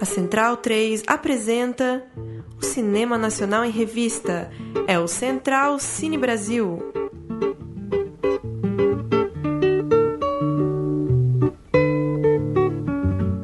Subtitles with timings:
[0.00, 2.02] A Central 3 apresenta
[2.58, 4.50] o Cinema Nacional em Revista.
[4.86, 6.78] É o Central Cine Brasil.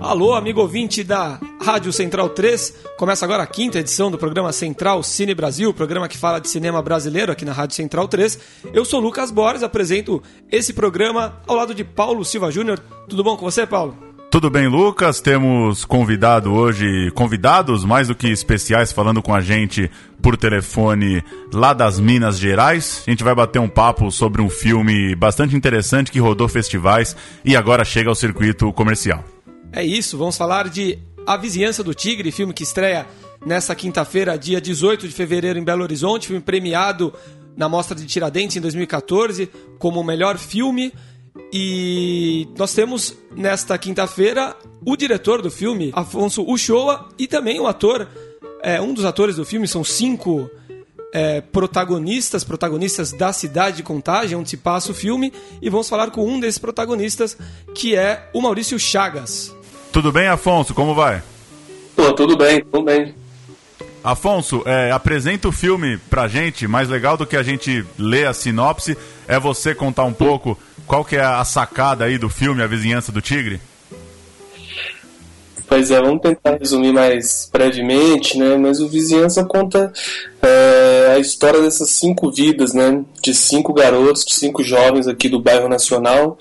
[0.01, 1.39] Alô, amigo ouvinte da
[1.69, 2.75] Rádio Central 3.
[2.97, 6.81] Começa agora a quinta edição do programa Central Cine Brasil, programa que fala de cinema
[6.81, 8.39] brasileiro aqui na Rádio Central 3.
[8.73, 12.79] Eu sou Lucas Borges, apresento esse programa ao lado de Paulo Silva Júnior.
[13.07, 13.95] Tudo bom com você, Paulo?
[14.31, 15.21] Tudo bem, Lucas?
[15.21, 19.91] Temos convidado hoje, convidados mais do que especiais, falando com a gente
[20.23, 21.23] por telefone
[21.53, 23.03] lá das Minas Gerais.
[23.07, 27.55] A gente vai bater um papo sobre um filme bastante interessante que rodou festivais e
[27.55, 29.23] agora chega ao circuito comercial.
[29.71, 33.07] É isso, vamos falar de A Vizinhança do Tigre, filme que estreia
[33.45, 37.13] nessa quinta-feira, dia 18 de fevereiro, em Belo Horizonte, filme premiado
[37.55, 40.91] na Mostra de Tiradentes em 2014 como o melhor filme.
[41.53, 48.09] E nós temos nesta quinta-feira o diretor do filme, Afonso Uchoa, e também o ator,
[48.63, 50.51] é, um dos atores do filme, são cinco
[51.13, 55.31] é, protagonistas, protagonistas da cidade de Contagem, onde se passa o filme,
[55.61, 57.37] e vamos falar com um desses protagonistas,
[57.75, 59.58] que é o Maurício Chagas.
[59.99, 60.75] Tudo bem, Afonso?
[60.75, 61.21] Como vai?
[61.97, 63.13] Pô, tudo bem, tudo bem.
[64.05, 66.69] Afonso, é, apresenta o filme pra gente.
[66.69, 68.97] Mais legal do que a gente ler a sinopse
[69.27, 73.11] é você contar um pouco qual que é a sacada aí do filme A Vizinhança
[73.11, 73.61] do Tigre.
[75.67, 78.57] Pois é, vamos tentar resumir mais brevemente, né?
[78.57, 79.93] Mas o Vizinhança conta
[80.41, 83.05] é, a história dessas cinco vidas, né?
[83.21, 86.39] De cinco garotos, de cinco jovens aqui do bairro Nacional,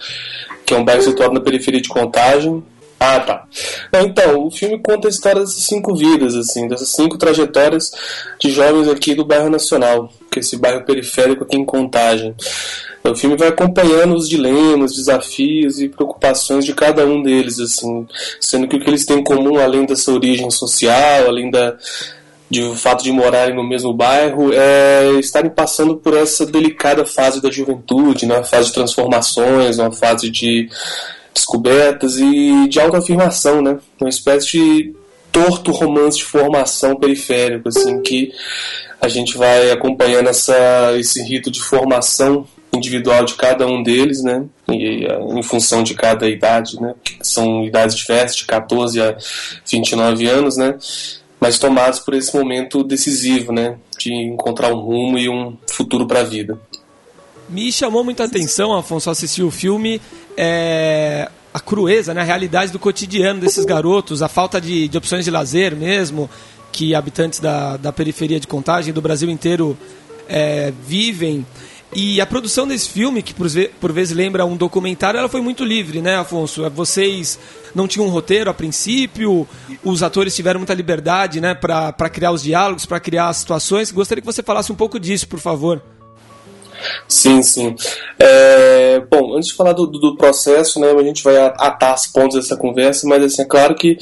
[0.64, 2.64] que é um bairro situado na periferia de Contagem,
[3.00, 3.48] ah, tá.
[3.94, 7.92] Então, o filme conta a história dessas cinco vidas, assim, dessas cinco trajetórias
[8.40, 12.36] de jovens aqui do bairro Nacional, que é esse bairro periférico aqui em Contagem.
[13.04, 18.08] O filme vai acompanhando os dilemas, desafios e preocupações de cada um deles, assim,
[18.40, 21.78] sendo que o que eles têm em comum, além dessa origem social, além da,
[22.50, 27.42] de o fato de morarem no mesmo bairro é estarem passando por essa delicada fase
[27.42, 28.36] da juventude, né?
[28.36, 30.68] uma fase de transformações, uma fase de
[31.38, 33.78] descobertas e de autoafirmação, né?
[34.02, 34.96] Uma espécie de
[35.32, 38.32] torto romance de formação periférico, assim, que
[39.00, 44.46] a gente vai acompanhando essa, esse rito de formação individual de cada um deles, né?
[44.68, 46.96] E, em função de cada idade, né?
[47.22, 49.16] São idades diversas, de 14 a
[49.70, 50.76] 29 anos, né?
[51.40, 53.78] Mas tomados por esse momento decisivo, né?
[54.00, 56.60] De encontrar um rumo e um futuro para a vida.
[57.50, 60.02] Me chamou muita atenção, Afonso, assistir o filme,
[60.36, 65.24] é, a crueza, né, a realidade do cotidiano desses garotos, a falta de, de opções
[65.24, 66.30] de lazer mesmo,
[66.72, 69.78] que habitantes da, da periferia de Contagem do Brasil inteiro
[70.28, 71.46] é, vivem.
[71.96, 73.48] E a produção desse filme, que por,
[73.80, 76.70] por vezes lembra um documentário, ela foi muito livre, né, Afonso?
[76.70, 77.40] Vocês
[77.74, 79.48] não tinham um roteiro a princípio,
[79.84, 83.90] os atores tiveram muita liberdade né, para criar os diálogos, para criar as situações.
[83.90, 85.82] Gostaria que você falasse um pouco disso, por favor.
[87.08, 87.76] Sim, sim.
[88.20, 92.36] É, bom, antes de falar do, do, processo, né, a gente vai atar as pontos
[92.36, 93.98] dessa conversa, mas assim, é claro que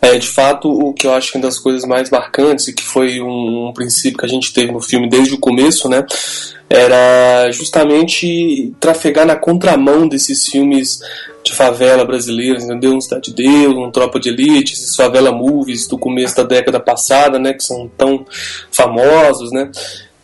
[0.00, 2.74] é, de fato, o que eu acho que é uma das coisas mais marcantes e
[2.74, 6.04] que foi um, um, princípio que a gente teve no filme desde o começo, né,
[6.68, 11.00] era justamente trafegar na contramão desses filmes
[11.42, 12.94] de favela brasileiros, entendeu?
[12.94, 16.80] Um Cidade de Deus, um Tropa de Elite, esses favela movies do começo da década
[16.80, 18.26] passada, né, que são tão
[18.70, 19.70] famosos, né?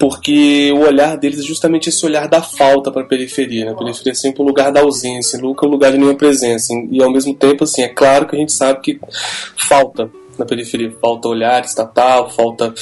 [0.00, 3.66] Porque o olhar deles é justamente esse olhar da falta para a periferia.
[3.66, 3.72] Né?
[3.72, 6.72] A periferia é sempre o lugar da ausência, nunca o lugar de nenhuma presença.
[6.90, 8.98] E ao mesmo tempo, assim, é claro que a gente sabe que
[9.68, 10.90] falta na periferia.
[11.02, 12.72] Falta olhar estatal, falta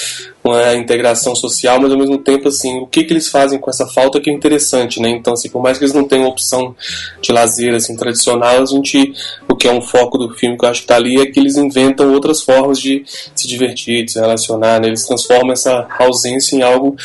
[0.45, 3.87] uma integração social, mas ao mesmo tempo, assim, o que, que eles fazem com essa
[3.89, 5.11] falta que é interessante, né?
[5.11, 6.75] Então, assim, por mais que eles não tenham opção
[7.21, 9.13] de lazer, assim, tradicional, a gente,
[9.59, 11.57] que é um foco do filme que eu acho que tá ali é que eles
[11.57, 13.05] inventam outras formas de
[13.35, 14.87] se divertir, de se relacionar, né?
[14.87, 16.97] Eles transformam essa ausência em algo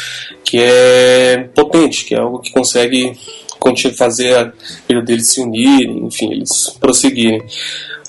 [0.44, 3.18] que é potente, que é algo que consegue
[3.96, 4.54] fazer a
[4.88, 7.42] vida deles se unirem, enfim, eles prosseguirem.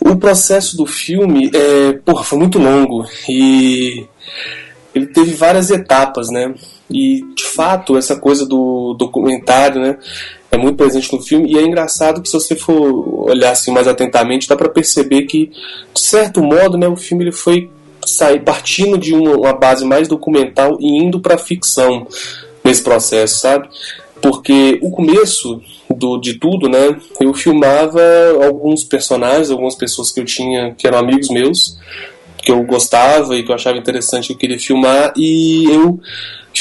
[0.01, 4.05] O processo do filme é, porra, foi muito longo e
[4.95, 6.55] ele teve várias etapas, né?
[6.91, 9.99] E de fato, essa coisa do documentário, né,
[10.55, 13.87] é muito presente no filme e é engraçado que se você for olhar assim mais
[13.87, 15.51] atentamente, dá para perceber que
[15.93, 17.71] de certo modo, né, o filme ele foi
[18.06, 22.06] sair partindo de uma, uma base mais documental e indo para ficção
[22.62, 23.69] nesse processo, sabe?
[24.21, 25.61] Porque o começo
[25.91, 26.97] do, de tudo, né?
[27.21, 28.01] Eu filmava
[28.43, 31.79] alguns personagens, algumas pessoas que eu tinha, que eram amigos meus,
[32.39, 36.01] que eu gostava e que eu achava interessante, eu queria filmar, e eu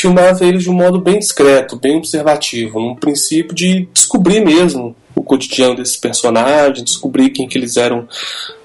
[0.04, 5.24] filmava eles de um modo bem discreto, bem observativo, num princípio de descobrir mesmo o
[5.24, 8.06] cotidiano desses personagens, descobrir quem que eles eram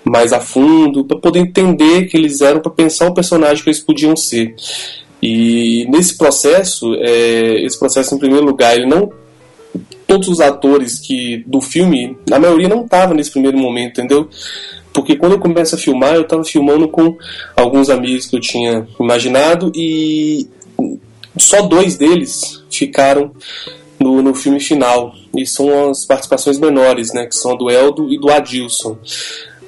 [0.05, 3.79] mais a fundo, para poder entender que eles eram, para pensar o personagem que eles
[3.79, 4.55] podiam ser.
[5.23, 9.13] E nesse processo, é, esse processo em primeiro lugar, ele não
[10.07, 14.29] todos os atores que do filme, na maioria não estavam nesse primeiro momento, entendeu?
[14.93, 17.17] Porque quando eu começo a filmar, eu estava filmando com
[17.55, 20.49] alguns amigos que eu tinha imaginado e
[21.39, 23.33] só dois deles ficaram
[23.99, 25.15] no, no filme final.
[25.37, 27.27] E são as participações menores, né?
[27.27, 28.99] Que são a do Eldo e do Adilson.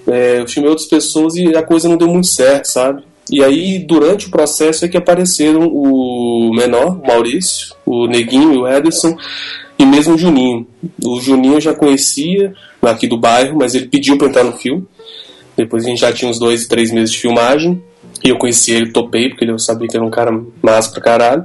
[0.07, 3.03] É, eu filmei outras pessoas e a coisa não deu muito certo, sabe?
[3.31, 8.59] E aí, durante o processo, é que apareceram o menor, o Maurício, o Neguinho e
[8.59, 9.17] o Ederson,
[9.79, 10.67] e mesmo o Juninho.
[11.05, 12.53] O Juninho eu já conhecia
[12.83, 14.85] aqui do bairro, mas ele pediu para entrar no filme.
[15.57, 17.81] Depois a gente já tinha uns dois, três meses de filmagem.
[18.23, 20.31] E eu conheci ele, topei, porque eu sabia que era um cara
[20.63, 21.45] massa pra caralho.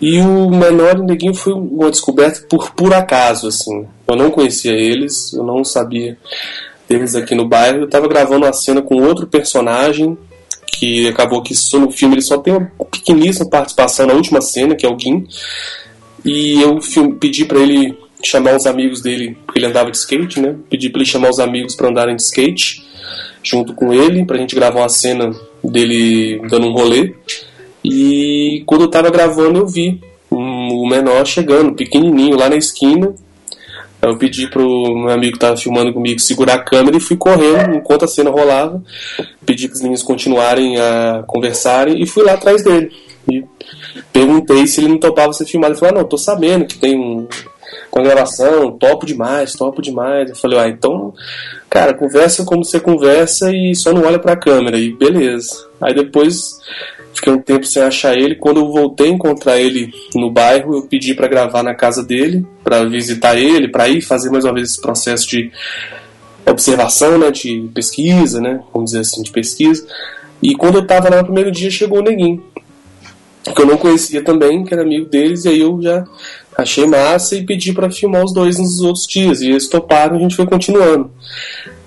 [0.00, 3.86] E o menor o Neguinho foi uma descoberta por, por acaso, assim.
[4.06, 6.18] Eu não conhecia eles, eu não sabia
[6.88, 7.78] deles aqui no bairro.
[7.78, 10.18] Eu tava gravando uma cena com outro personagem,
[10.66, 14.74] que acabou que só no filme ele só tem uma pequeníssima participação na última cena,
[14.74, 15.26] que é o Gin.
[16.24, 16.78] E eu
[17.18, 20.56] pedi para ele chamar os amigos dele, porque ele andava de skate, né?
[20.68, 22.84] Pedi para ele chamar os amigos para andarem de skate
[23.42, 25.34] junto com ele, pra gente gravar uma cena
[25.70, 27.14] dele dando um rolê.
[27.84, 30.00] E quando eu tava gravando, eu vi
[30.30, 33.14] o menor chegando, pequenininho, lá na esquina.
[34.00, 34.62] Eu pedi pro
[34.94, 38.30] meu amigo que tava filmando comigo segurar a câmera e fui correndo enquanto a cena
[38.30, 38.82] rolava.
[39.46, 42.90] Pedi para os meninos continuarem a conversarem e fui lá atrás dele.
[43.30, 43.42] E
[44.12, 45.72] perguntei se ele não topava ser filmado.
[45.72, 47.26] Ele falou: ah, Não, tô sabendo que tem um,
[47.94, 50.28] com a gravação, topo demais, topo demais.
[50.28, 51.14] Eu falei, ah, então,
[51.70, 55.68] cara, conversa como você conversa e só não olha pra câmera, e beleza.
[55.80, 56.58] Aí depois
[57.14, 58.34] fiquei um tempo sem achar ele.
[58.34, 62.44] Quando eu voltei a encontrar ele no bairro, eu pedi para gravar na casa dele,
[62.64, 65.52] para visitar ele, para ir fazer mais uma vez esse processo de
[66.44, 69.86] observação, né, de pesquisa, né, vamos dizer assim, de pesquisa.
[70.42, 72.42] E quando eu tava lá no primeiro dia, chegou o Neguinho,
[73.54, 76.04] que eu não conhecia também, que era amigo deles, e aí eu já
[76.56, 79.42] Achei massa e pedi para filmar os dois nos outros dias.
[79.42, 81.10] E eles toparam e a gente foi continuando.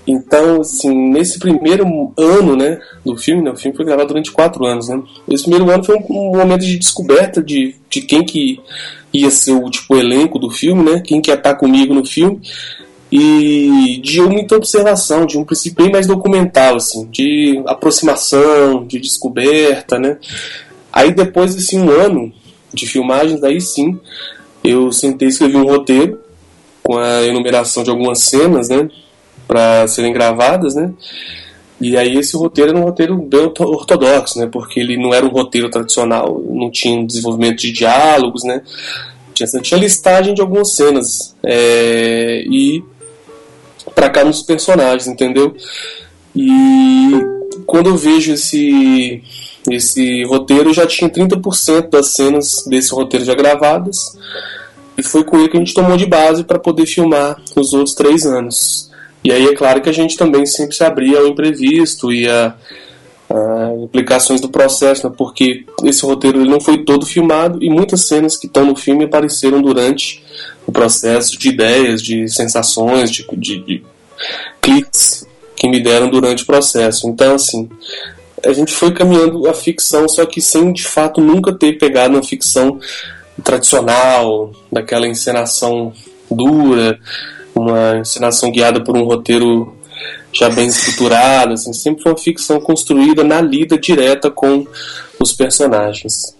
[0.08, 4.66] Então, assim, nesse primeiro ano, né, do filme, né, o filme foi gravado durante quatro
[4.66, 5.04] anos, né.
[5.30, 8.62] Esse primeiro ano foi um, momento de descoberta de, de quem que
[9.14, 12.40] ia ser o tipo elenco do filme, né, quem que ia estar comigo no filme
[13.12, 20.00] e de muita observação, de um princípio bem mais documental, assim, de aproximação, de descoberta,
[20.00, 20.18] né.
[20.92, 22.32] Aí depois desse um ano
[22.74, 24.00] de filmagens, daí sim
[24.70, 26.20] eu sentei e escrevi um roteiro
[26.84, 28.90] com a enumeração de algumas cenas, né,
[29.48, 30.92] para serem gravadas, né.
[31.80, 35.30] E aí esse roteiro era um roteiro bem ortodoxo, né, porque ele não era um
[35.30, 38.62] roteiro tradicional, não tinha desenvolvimento de diálogos, né.
[39.34, 42.84] Tinha, tinha listagem de algumas cenas é, e
[43.94, 45.56] para cada um dos personagens, entendeu?
[46.36, 47.12] E
[47.66, 49.22] quando eu vejo esse
[49.70, 54.18] esse roteiro, eu já tinha 30% das cenas desse roteiro já gravadas
[54.98, 57.94] e foi com ele que a gente tomou de base para poder filmar os outros
[57.94, 58.90] três anos.
[59.24, 62.56] E aí é claro que a gente também sempre se abria ao imprevisto e a,
[63.30, 65.14] a implicações do processo, né?
[65.18, 69.06] porque esse roteiro ele não foi todo filmado e muitas cenas que estão no filme
[69.06, 70.24] apareceram durante
[70.66, 73.84] o processo de ideias, de sensações, de, de, de
[74.62, 77.08] cliques que me deram durante o processo.
[77.08, 77.70] Então, assim,
[78.46, 82.24] a gente foi caminhando a ficção, só que sem de fato nunca ter pegado uma
[82.24, 82.80] ficção
[83.48, 85.94] tradicional, daquela encenação
[86.30, 87.00] dura,
[87.56, 89.74] uma encenação guiada por um roteiro
[90.34, 94.68] já bem estruturado, assim, sempre foi uma ficção construída na lida direta com
[95.18, 96.36] os personagens.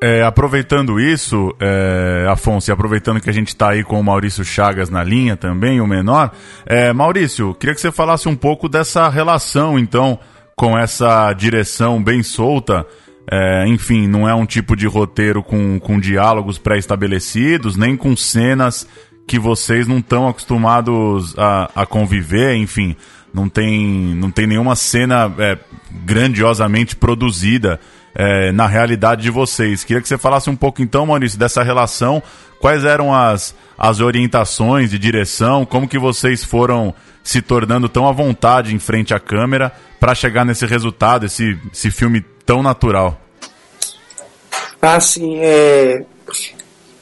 [0.00, 4.44] É, aproveitando isso, é, Afonso, e aproveitando que a gente está aí com o Maurício
[4.44, 6.30] Chagas na linha também, o menor,
[6.66, 10.18] é, Maurício, queria que você falasse um pouco dessa relação, então,
[10.54, 12.86] com essa direção bem solta
[13.30, 18.86] é, enfim, não é um tipo de roteiro com, com diálogos pré-estabelecidos, nem com cenas
[19.26, 22.94] que vocês não estão acostumados a, a conviver, enfim,
[23.32, 25.58] não tem, não tem nenhuma cena é,
[26.04, 27.80] grandiosamente produzida
[28.14, 29.82] é, na realidade de vocês.
[29.82, 32.22] Queria que você falasse um pouco então, Maurício, dessa relação,
[32.60, 38.12] quais eram as, as orientações de direção, como que vocês foram se tornando tão à
[38.12, 43.18] vontade em frente à câmera para chegar nesse resultado, esse, esse filme tão natural?
[44.80, 46.04] Assim, é,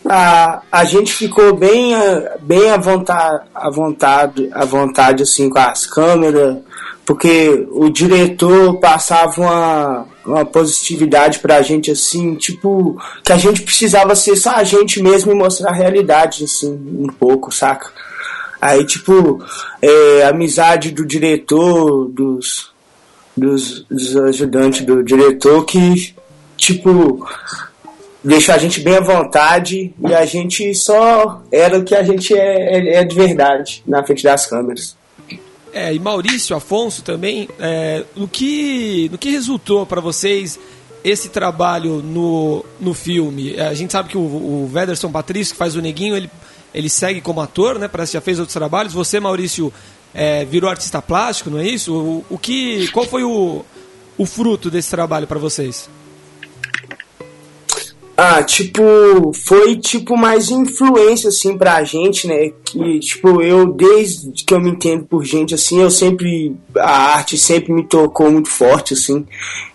[0.09, 1.95] a, a gente ficou bem,
[2.41, 6.59] bem à vontade, à vontade, à vontade assim com as câmeras,
[7.05, 14.15] porque o diretor passava uma, uma positividade pra gente, assim, tipo, que a gente precisava
[14.15, 17.91] ser só a gente mesmo e mostrar a realidade, assim, um pouco, saca?
[18.61, 19.45] Aí, tipo,
[19.81, 22.72] é, a amizade do diretor, dos,
[23.37, 26.15] dos, dos ajudantes do diretor, que,
[26.57, 27.27] tipo,
[28.23, 32.35] deixou a gente bem à vontade e a gente só era o que a gente
[32.35, 34.97] é, é, é de verdade na frente das câmeras.
[35.73, 40.59] É, e Maurício, Afonso também, é, no, que, no que resultou para vocês
[41.03, 43.59] esse trabalho no, no filme?
[43.59, 44.71] A gente sabe que o, o
[45.11, 46.31] Patrício, que faz o Neguinho, ele,
[46.75, 47.89] ele segue como ator, né?
[47.89, 48.93] Parece que já fez outros trabalhos.
[48.93, 49.73] Você, Maurício,
[50.14, 51.95] é, virou artista plástico, não é isso?
[51.95, 53.64] O, o que, qual foi o,
[54.19, 55.88] o fruto desse trabalho para vocês?
[58.14, 62.52] Ah, tipo, foi tipo mais influência assim pra gente, né?
[62.64, 67.38] Que tipo, eu desde que eu me entendo por gente assim, eu sempre a arte
[67.38, 69.26] sempre me tocou muito forte assim.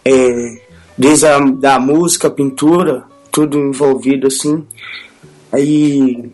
[0.05, 0.61] É,
[0.97, 4.65] desde a da música, pintura, tudo envolvido assim.
[5.51, 6.31] Aí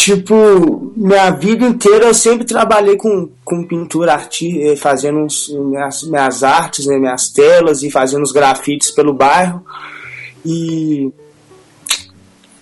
[0.00, 6.02] tipo, minha vida inteira eu sempre trabalhei com, com pintura arti eh, fazendo uns, minhas,
[6.04, 9.62] minhas artes, né, minhas telas e fazendo os grafites pelo bairro.
[10.44, 11.10] E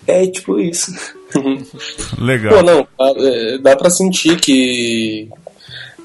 [0.05, 0.91] é tipo isso.
[2.19, 2.55] Legal.
[2.55, 2.87] Pô, não,
[3.61, 5.29] dá é, pra sentir que,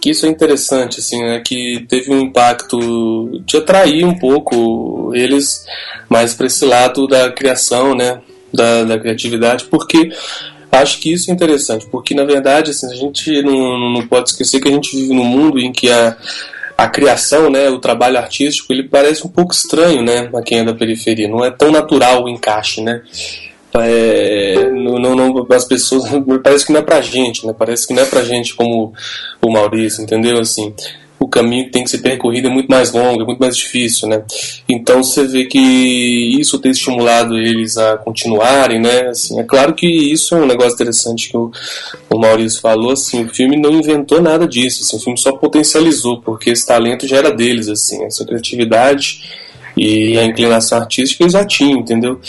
[0.01, 1.41] que isso é interessante, assim, né?
[1.45, 5.67] Que teve um impacto de atrair um pouco eles
[6.09, 8.21] mais para esse lado da criação, né?
[8.53, 10.13] Da, da criatividade, porque
[10.75, 14.61] acho que isso é interessante, porque na verdade assim, a gente não, não pode esquecer
[14.61, 16.17] que a gente vive num mundo em que a,
[16.77, 20.65] a criação, né, o trabalho artístico, ele parece um pouco estranho, né, a quem é
[20.65, 21.29] da periferia.
[21.29, 23.03] Não é tão natural o encaixe, né.
[23.77, 26.05] É, não, não, não, as pessoas
[26.43, 27.53] parece que não é pra gente, né?
[27.57, 28.93] Parece que não é pra gente como
[29.43, 30.39] o Maurício, entendeu?
[30.39, 30.73] Assim,
[31.25, 34.07] o caminho que tem que ser percorrido é muito mais longo, é muito mais difícil,
[34.07, 34.23] né?
[34.69, 39.09] Então você vê que isso tem estimulado eles a continuarem, né?
[39.09, 41.51] Assim, é claro que isso é um negócio interessante que o,
[42.11, 46.21] o Maurício falou, assim, o filme não inventou nada disso, assim, o filme só potencializou,
[46.21, 49.23] porque esse talento já era deles, assim, essa criatividade
[49.75, 52.21] e a inclinação artística eles já tinham, entendeu?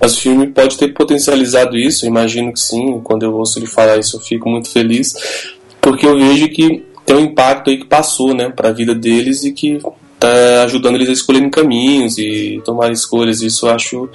[0.00, 3.98] Mas o filme pode ter potencializado isso, imagino que sim, quando eu ouço ele falar
[3.98, 5.12] isso eu fico muito feliz,
[5.82, 9.42] porque eu vejo que tem um impacto aí que passou, né, para a vida deles
[9.42, 9.80] e que
[10.20, 13.40] tá ajudando eles a escolherem caminhos e tomar escolhas.
[13.40, 14.10] Isso eu acho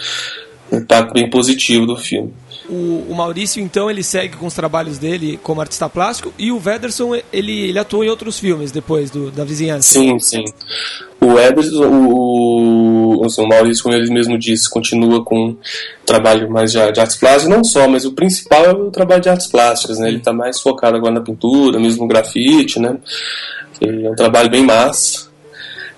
[0.71, 2.31] um impacto bem positivo do filme.
[2.73, 6.59] O, o, Maurício, então, ele segue com os trabalhos dele como artista plástico e o
[6.63, 9.93] Wederson, ele, ele atuou em outros filmes depois do, da vizinhança.
[9.93, 10.43] Sim, sim.
[11.21, 15.57] O Wederson, o, assim, o Maurício, como ele mesmo disse, continua com um
[16.03, 19.29] trabalho mais de, de, artes plásticas, não só, mas o principal é o trabalho de
[19.29, 20.07] artes plásticas, né?
[20.07, 22.97] Ele está mais focado agora na pintura, mesmo no grafite, né?
[23.79, 25.27] É um trabalho bem massa.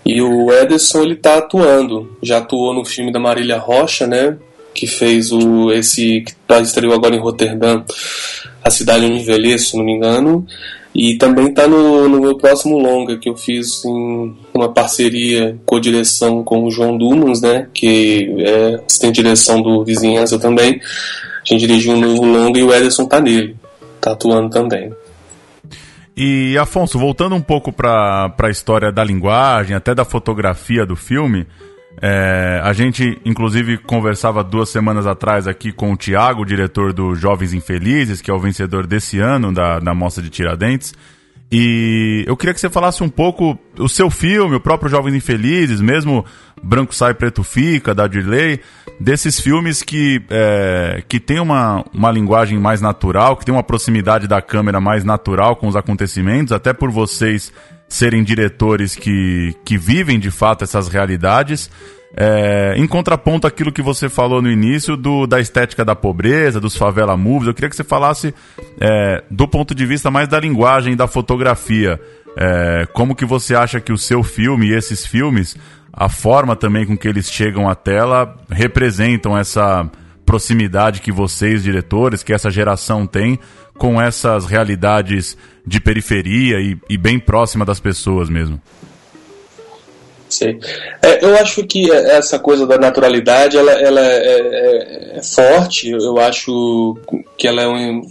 [0.06, 2.18] E o Ederson, ele está atuando.
[2.22, 4.38] Já atuou no filme da Marília Rocha, né?
[4.76, 7.84] Que fez o esse que tá, estreou agora em Roterdã,
[8.64, 10.46] A Cidade Onde Envelheço, se não me engano,
[10.94, 15.80] e também está no, no, meu próximo longa que eu fiz em uma parceria com
[15.80, 20.80] direção com o João Dumans, né, que é assistente direção do Vizinhança também.
[20.80, 23.56] A gente dirigiu um novo longa e o Ederson tá nele,
[24.02, 24.92] tá atuando também.
[26.18, 31.46] E Afonso, voltando um pouco para a história da linguagem, até da fotografia do filme,
[32.02, 37.54] é, a gente, inclusive, conversava duas semanas atrás aqui com o Tiago, diretor do Jovens
[37.54, 40.94] Infelizes, que é o vencedor desse ano da, da Mostra de Tiradentes.
[41.52, 45.80] E eu queria que você falasse um pouco o seu filme, o próprio Jovens Infelizes,
[45.80, 46.26] mesmo
[46.62, 48.60] Branco Sai, Preto Fica, da Dirley,
[49.00, 54.28] desses filmes que, é, que tem uma, uma linguagem mais natural, que tem uma proximidade
[54.28, 57.54] da câmera mais natural com os acontecimentos, até por vocês
[57.88, 61.70] serem diretores que, que vivem de fato essas realidades.
[62.18, 66.78] É, em contraponto àquilo que você falou no início do, da estética da pobreza, dos
[66.78, 68.34] favela movies, eu queria que você falasse
[68.80, 72.00] é, do ponto de vista mais da linguagem da fotografia.
[72.38, 75.58] É, como que você acha que o seu filme e esses filmes,
[75.92, 79.90] a forma também com que eles chegam à tela, representam essa
[80.26, 83.40] proximidade que vocês, diretores, que essa geração tem
[83.78, 88.62] com essas realidades de periferia e, e bem próxima das pessoas mesmo.
[90.30, 90.60] Sim.
[91.02, 95.90] É, eu acho que essa coisa da naturalidade ela, ela é, é, é forte.
[95.90, 96.98] Eu acho
[97.38, 98.02] que ela é um,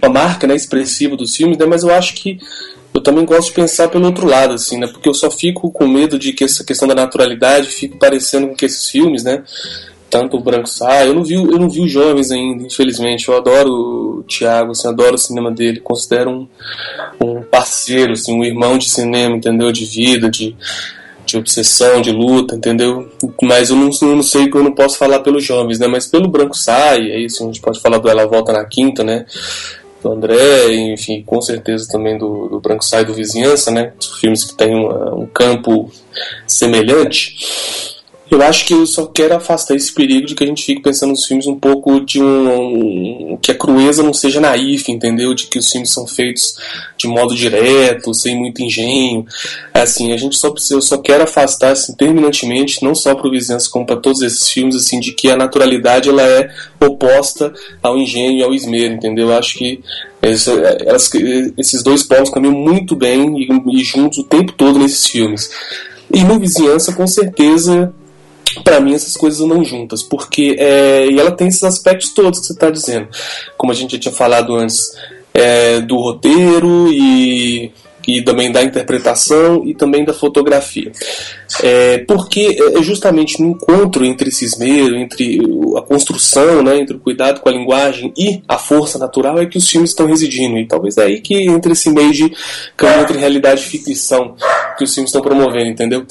[0.00, 2.38] uma marca né, expressiva dos filmes, né, mas eu acho que
[2.92, 5.86] eu também gosto de pensar pelo outro lado, assim, né, porque eu só fico com
[5.86, 9.44] medo de que essa questão da naturalidade fique parecendo com que esses filmes, né,
[10.10, 13.28] tanto o Branco Sai, eu não vi, eu não vi os jovens ainda, infelizmente.
[13.28, 13.70] Eu adoro
[14.18, 16.48] o Thiago, assim, adoro o cinema dele, considero um,
[17.20, 19.70] um parceiro, assim, um irmão de cinema, entendeu?
[19.70, 20.56] De vida, de,
[21.24, 23.08] de obsessão, de luta, entendeu?
[23.40, 25.86] Mas eu não, eu não sei que eu não posso falar pelos jovens, né?
[25.86, 29.04] Mas pelo Branco Sai, é isso, a gente pode falar do Ela Volta na Quinta,
[29.04, 29.24] né?
[30.02, 33.92] Do André, enfim, com certeza também do, do Branco Sai do Vizinhança, né?
[34.20, 35.90] Filmes que têm um campo
[36.46, 37.99] semelhante
[38.30, 41.10] eu acho que eu só quero afastar esse perigo de que a gente fique pensando
[41.10, 45.34] nos filmes um pouco de um, que a crueza não seja naif, entendeu?
[45.34, 46.54] De que os filmes são feitos
[46.96, 49.26] de modo direto, sem muito engenho.
[49.74, 53.30] Assim, a gente só precisa, eu só quero afastar assim, terminantemente, não só para o
[53.32, 57.98] Vizinhança como para todos esses filmes, assim, de que a naturalidade ela é oposta ao
[57.98, 59.30] engenho e ao esmero, entendeu?
[59.30, 59.82] Eu acho que
[61.58, 63.48] esses dois polos caminham muito bem e,
[63.80, 65.50] e juntos o tempo todo nesses filmes.
[66.12, 67.92] E no Vizinhança, com certeza,
[68.64, 72.46] para mim essas coisas não juntas, porque é, e ela tem esses aspectos todos que
[72.46, 73.08] você está dizendo,
[73.56, 74.92] como a gente já tinha falado antes,
[75.32, 77.72] é, do roteiro e,
[78.06, 80.90] e também da interpretação e também da fotografia.
[81.62, 85.40] É, porque é justamente no encontro entre esse esmero, entre
[85.76, 89.58] a construção, né, entre o cuidado com a linguagem e a força natural é que
[89.58, 90.58] os filmes estão residindo.
[90.58, 92.32] E talvez é aí que entre esse meio de
[92.76, 94.34] caminho entre realidade e ficção
[94.76, 96.04] que os filmes estão promovendo, entendeu?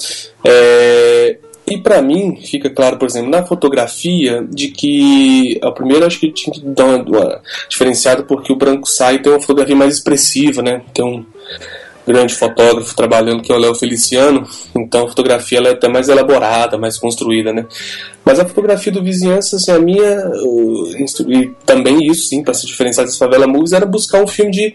[0.44, 1.38] É,
[1.70, 6.32] e para mim, fica claro, por exemplo, na fotografia, de que a primeira acho que
[6.32, 10.62] tinha que dar uma, uma diferenciada porque o branco sai tem uma fotografia mais expressiva,
[10.62, 10.82] né?
[10.92, 11.24] Tem um
[12.06, 16.08] grande fotógrafo trabalhando que é o Léo Feliciano, então a fotografia ela é até mais
[16.08, 17.66] elaborada, mais construída, né?
[18.24, 20.30] Mas a fotografia do vizinhança, assim, a minha
[21.28, 24.74] e também isso sim, para se diferenciar das favela movies, era buscar um filme de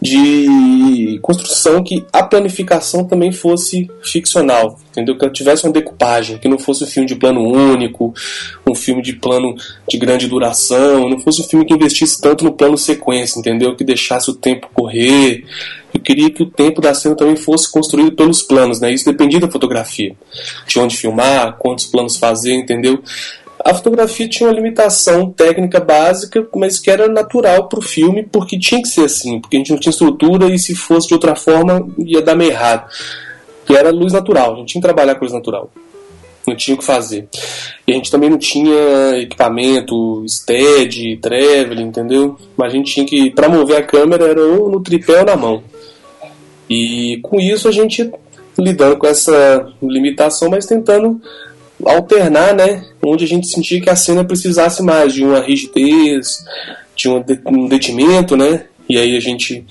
[0.00, 5.18] de construção que a planificação também fosse ficcional, entendeu?
[5.18, 8.14] Que tivesse uma decupagem, que não fosse um filme de plano único,
[8.66, 9.56] um filme de plano
[9.88, 13.74] de grande duração, não fosse um filme que investisse tanto no plano sequência, entendeu?
[13.74, 15.44] Que deixasse o tempo correr.
[15.92, 18.92] Eu queria que o tempo da cena também fosse construído pelos planos, né?
[18.92, 20.14] Isso dependia da fotografia,
[20.66, 23.02] de onde filmar, quantos planos fazer, entendeu?
[23.64, 28.58] A fotografia tinha uma limitação técnica básica, mas que era natural para o filme, porque
[28.58, 31.34] tinha que ser assim, porque a gente não tinha estrutura e se fosse de outra
[31.34, 32.88] forma ia dar meio errado.
[33.66, 35.70] Que era luz natural, a gente tinha que trabalhar com luz natural.
[36.46, 37.28] Não tinha o que fazer.
[37.86, 42.38] E a gente também não tinha equipamento, stead, traveling, entendeu?
[42.56, 45.36] Mas a gente tinha que, para mover a câmera, era ou no tripé ou na
[45.36, 45.62] mão.
[46.70, 48.10] E com isso a gente
[48.58, 51.20] lidando com essa limitação, mas tentando
[51.84, 52.84] alternar, né?
[53.04, 56.44] Onde a gente sentia que a cena precisasse mais de uma rigidez,
[56.94, 58.64] de um detimento, né?
[58.88, 59.64] E aí a gente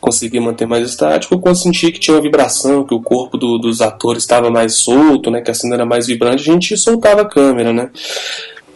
[0.00, 3.80] conseguia manter mais estático, quando sentia que tinha uma vibração, que o corpo do, dos
[3.80, 5.40] atores estava mais solto, né?
[5.40, 7.90] Que a cena era mais vibrante, a gente soltava a câmera, né?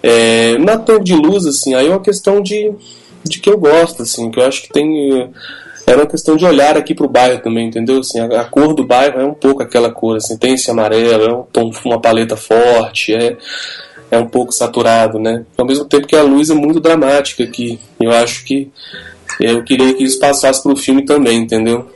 [0.03, 2.73] É, na torre de luz, assim, aí é uma questão de,
[3.25, 5.31] de que eu gosto, assim, que eu acho que tem
[5.87, 7.99] era uma questão de olhar aqui para o bairro também, entendeu?
[7.99, 11.25] Assim, a, a, cor do bairro é um pouco aquela cor, assim, tem esse amarelo,
[11.25, 13.37] é um tom, uma paleta forte, é,
[14.11, 15.45] é um pouco saturado, né?
[15.57, 17.79] Ao mesmo tempo que a luz é muito dramática aqui.
[18.01, 18.71] Eu acho que
[19.41, 21.91] eu queria que isso passasse para o filme também, entendeu?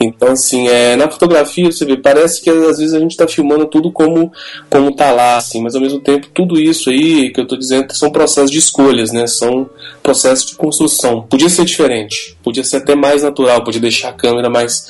[0.00, 3.66] Então, assim, é, na fotografia, você vê, parece que às vezes a gente está filmando
[3.66, 4.32] tudo como,
[4.70, 7.92] como tá lá, assim, mas ao mesmo tempo, tudo isso aí que eu estou dizendo
[7.94, 9.26] são processos de escolhas, né?
[9.26, 9.68] São
[10.02, 11.22] processos de construção.
[11.22, 14.86] Podia ser diferente, podia ser até mais natural, podia deixar a câmera mais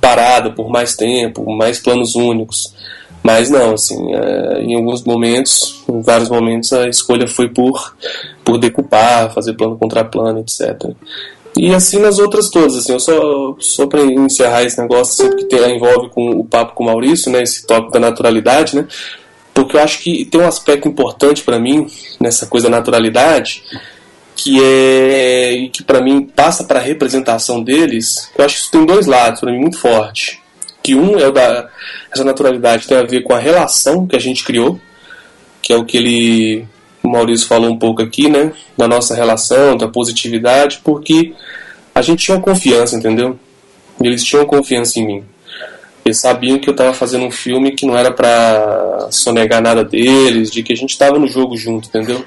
[0.00, 2.74] parada por mais tempo, mais planos únicos.
[3.22, 7.92] Mas não, assim, é, em alguns momentos, em vários momentos, a escolha foi por,
[8.44, 10.94] por decupar, fazer plano contra plano, etc.
[11.56, 15.44] E assim nas outras todas, assim, eu só, só para encerrar esse negócio, sempre que
[15.44, 18.86] tem, envolve com o papo com o Maurício, né, esse tópico da naturalidade, né,
[19.54, 21.86] porque eu acho que tem um aspecto importante para mim
[22.20, 23.62] nessa coisa da naturalidade,
[24.36, 28.84] que é que para mim passa para a representação deles, eu acho que isso tem
[28.84, 30.42] dois lados para mim muito forte.
[30.82, 31.70] Que um é o da
[32.12, 34.78] essa naturalidade tem a ver com a relação que a gente criou,
[35.62, 36.68] que é o que ele
[37.06, 38.52] o Maurício falou um pouco aqui, né?
[38.76, 41.32] Da nossa relação, da positividade, porque
[41.94, 43.38] a gente tinha confiança, entendeu?
[44.00, 45.24] Eles tinham confiança em mim.
[46.04, 50.50] Eles sabiam que eu estava fazendo um filme que não era para sonegar nada deles,
[50.50, 52.24] de que a gente estava no jogo junto, entendeu?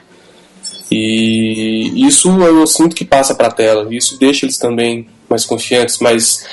[0.92, 3.88] E isso eu sinto que passa para a tela.
[3.94, 6.46] Isso deixa eles também mais confiantes, mais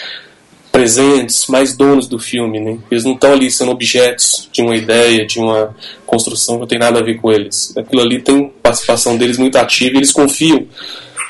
[0.77, 2.79] presentes, mais donos do filme, né?
[2.91, 6.79] Eles não estão ali sendo objetos de uma ideia, de uma construção que não tem
[6.79, 7.75] nada a ver com eles.
[7.75, 10.67] Aquilo ali tem participação deles muito ativa e eles confiam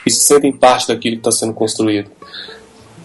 [0.04, 2.10] e se sentem parte daquilo que está sendo construído.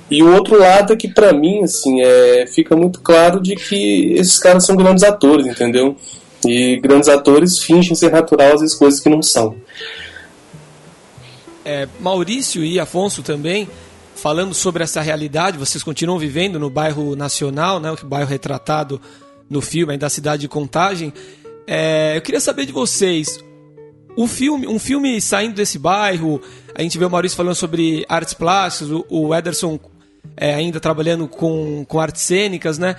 [0.10, 4.14] E o outro lado é que para mim assim é fica muito claro de que
[4.14, 5.96] esses caras são grandes atores, entendeu?
[6.44, 9.56] E grandes atores fingem ser natural às vezes coisas que não são.
[11.64, 13.68] É, Maurício e Afonso também,
[14.16, 19.02] falando sobre essa realidade, vocês continuam vivendo no bairro Nacional, né, o bairro retratado
[19.50, 21.14] no filme da cidade de Contagem.
[21.68, 23.44] É, eu queria saber de vocês,
[24.16, 26.42] o filme, um filme saindo desse bairro,
[26.76, 29.80] a gente vê o Maurício falando sobre artes plásticas, o, o Ederson
[30.36, 32.96] é, ainda trabalhando com, com artes cênicas, né?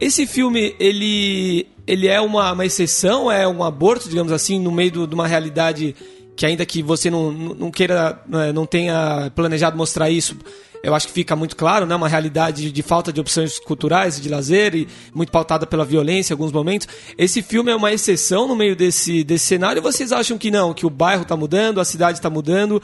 [0.00, 5.06] Esse filme, ele, ele é uma, uma exceção, é um aborto, digamos assim, no meio
[5.06, 5.94] de uma realidade
[6.38, 10.36] que ainda que você não, não queira, né, não tenha planejado mostrar isso,
[10.84, 11.96] eu acho que fica muito claro, né?
[11.96, 16.34] Uma realidade de falta de opções culturais, de lazer e muito pautada pela violência em
[16.34, 16.86] alguns momentos.
[17.18, 19.82] Esse filme é uma exceção no meio desse, desse cenário.
[19.82, 20.72] Vocês acham que não?
[20.72, 22.80] Que o bairro está mudando, a cidade está mudando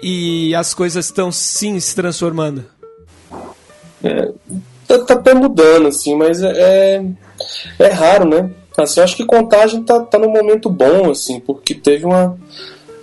[0.00, 2.64] e as coisas estão sim se transformando?
[4.04, 4.30] É,
[4.86, 7.04] tá, tá até mudando, assim, mas é, é,
[7.80, 8.48] é raro, né?
[8.78, 12.38] Assim, eu acho que Contagem tá, tá num momento bom, assim, porque teve uma,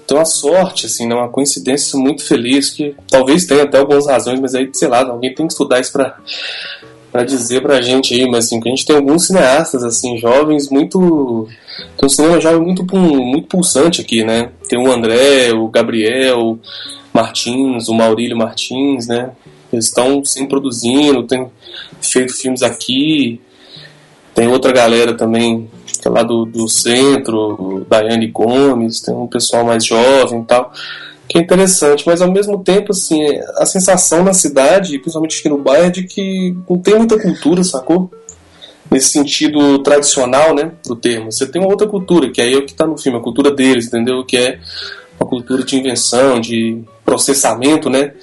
[0.10, 1.14] tem uma sorte, assim, né?
[1.14, 5.34] uma coincidência muito feliz, que talvez tenha até algumas razões, mas aí, sei lá, alguém
[5.36, 8.96] tem que estudar isso pra dizer pra gente aí, mas assim, que a gente tem
[8.96, 11.48] alguns cineastas, assim, jovens muito...
[11.96, 14.50] Tem um cinema jovem muito, muito pulsante aqui, né?
[14.68, 16.58] Tem o André, o Gabriel
[17.14, 19.32] Martins, o Maurílio Martins, né?
[19.72, 21.48] Eles estão sempre produzindo, tem
[22.02, 23.40] feito filmes aqui.
[24.34, 25.70] Tem outra galera também,
[26.10, 30.72] é lá do, do centro, Daiane Gomes, tem um pessoal mais jovem e tal,
[31.28, 33.24] que é interessante, mas ao mesmo tempo, assim,
[33.58, 37.64] a sensação na cidade, principalmente aqui no bairro, é de que não tem muita cultura,
[37.64, 38.12] sacou?
[38.90, 41.32] Nesse sentido tradicional, né, do termo.
[41.32, 43.52] Você tem uma outra cultura, que aí é o que está no filme, a cultura
[43.52, 44.26] deles, entendeu?
[44.26, 44.60] Que é
[45.20, 48.14] uma cultura de invenção, de processamento, né?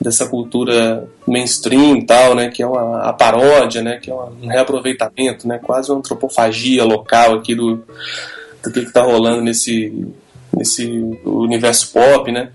[0.00, 5.48] Dessa cultura mainstream tal, né, que é uma a paródia, né, que é um reaproveitamento,
[5.48, 7.82] né, quase uma antropofagia local aqui do,
[8.62, 10.06] do que está rolando nesse
[10.56, 10.88] nesse
[11.24, 12.50] universo pop, né?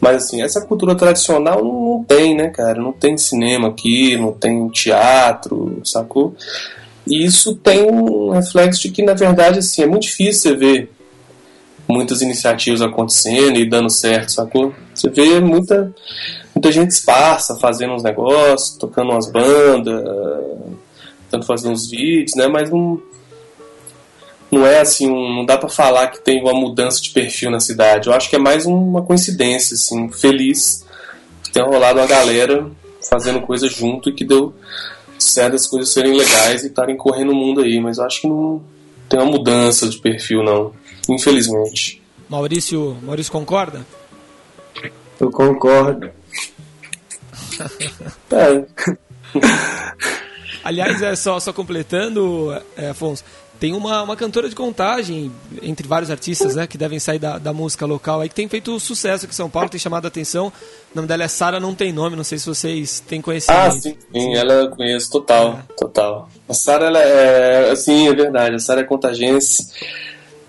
[0.00, 2.80] Mas assim, essa cultura tradicional não, não, tem, né, cara?
[2.80, 6.34] Não tem cinema aqui, não tem teatro, sacou?
[7.06, 10.90] E isso tem um reflexo de que, na verdade, assim, é muito difícil você ver
[11.90, 14.74] muitas iniciativas acontecendo e dando certo, sacou?
[14.94, 15.92] Você vê muita
[16.54, 20.04] muita gente esparsa fazendo uns negócios, tocando umas bandas,
[21.24, 22.48] tentando fazer uns vídeos, né?
[22.48, 23.00] Mas não,
[24.50, 27.60] não é assim, um, não dá para falar que tem uma mudança de perfil na
[27.60, 28.08] cidade.
[28.08, 30.84] Eu acho que é mais uma coincidência, assim, feliz
[31.42, 32.70] que tenha rolado uma galera
[33.08, 34.52] fazendo coisa junto e que deu
[35.18, 37.80] certo as coisas serem legais e estarem correndo o mundo aí.
[37.80, 38.60] Mas eu acho que não
[39.08, 40.72] tem uma mudança de perfil, não.
[41.08, 42.02] Infelizmente.
[42.28, 43.84] Maurício, Maurício concorda?
[45.18, 46.10] Eu concordo.
[48.30, 48.66] é.
[50.62, 53.24] Aliás, é só, só completando, é, Afonso,
[53.60, 55.30] tem uma, uma cantora de contagem,
[55.62, 58.80] entre vários artistas, né, que devem sair da, da música local aí, que tem feito
[58.80, 60.48] sucesso aqui em São Paulo, tem chamado a atenção.
[60.48, 63.52] O nome dela é Sara Não Tem Nome, não sei se vocês têm conhecido.
[63.52, 65.72] Ah, sim, sim, ela eu conheço, total, é.
[65.74, 66.30] total.
[66.48, 69.68] A Sara, ela é, sim, é verdade, a Sara é contagense,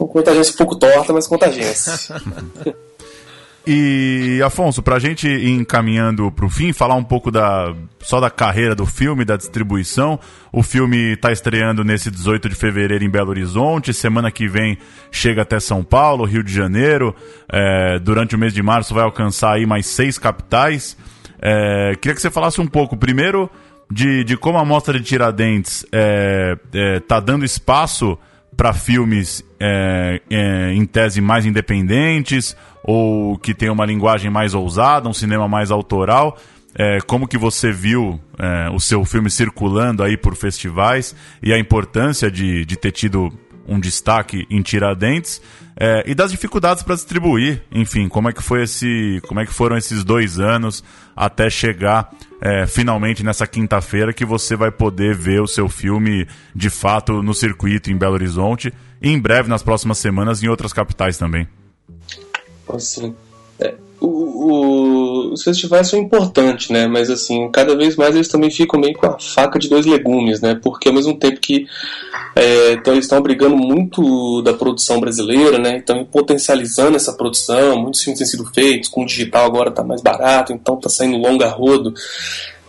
[0.08, 2.14] contagense um pouco torta, mas contagense.
[3.66, 8.74] E, Afonso, pra gente ir encaminhando pro fim, falar um pouco da só da carreira
[8.74, 10.20] do filme, da distribuição.
[10.52, 13.94] O filme está estreando nesse 18 de fevereiro em Belo Horizonte.
[13.94, 14.80] Semana que vem
[15.12, 17.16] chega até São Paulo, Rio de Janeiro.
[17.48, 20.98] É, durante o mês de março vai alcançar aí mais seis capitais.
[21.40, 23.48] É, queria que você falasse um pouco, primeiro,
[23.92, 28.18] de, de como a Mostra de Tiradentes é, é tá dando espaço
[28.62, 35.10] para filmes é, é, em tese mais independentes ou que tem uma linguagem mais ousada,
[35.10, 36.38] um cinema mais autoral.
[36.76, 41.58] É, como que você viu é, o seu filme circulando aí por festivais e a
[41.58, 43.34] importância de, de ter tido
[43.68, 45.42] um destaque em Tiradentes
[45.76, 49.54] é, e das dificuldades para distribuir, enfim, como é que foi esse, como é que
[49.54, 50.84] foram esses dois anos
[51.16, 56.70] até chegar é, finalmente nessa quinta-feira que você vai poder ver o seu filme de
[56.70, 61.18] fato no circuito em Belo Horizonte e em breve nas próximas semanas em outras capitais
[61.18, 61.48] também.
[62.68, 63.16] Assim,
[63.60, 66.88] é, o, o, os festivais são importantes, né?
[66.88, 70.42] Mas assim, cada vez mais eles também ficam meio com a faca de dois legumes,
[70.42, 70.60] né?
[70.62, 71.68] Porque ao mesmo tempo que
[72.36, 75.78] é, então eles estão brigando muito da produção brasileira, né?
[75.78, 77.78] Estão potencializando essa produção.
[77.78, 81.18] Muitos filmes têm sido feitos com o digital agora está mais barato, então está saindo
[81.18, 81.94] longa rodo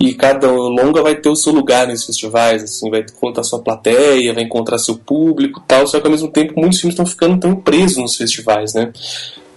[0.02, 4.34] e cada longa vai ter o seu lugar nesses festivais, assim, vai encontrar sua plateia,
[4.34, 5.86] vai encontrar seu público, tal.
[5.86, 8.92] Só que ao mesmo tempo muitos filmes estão ficando tão presos nos festivais, né?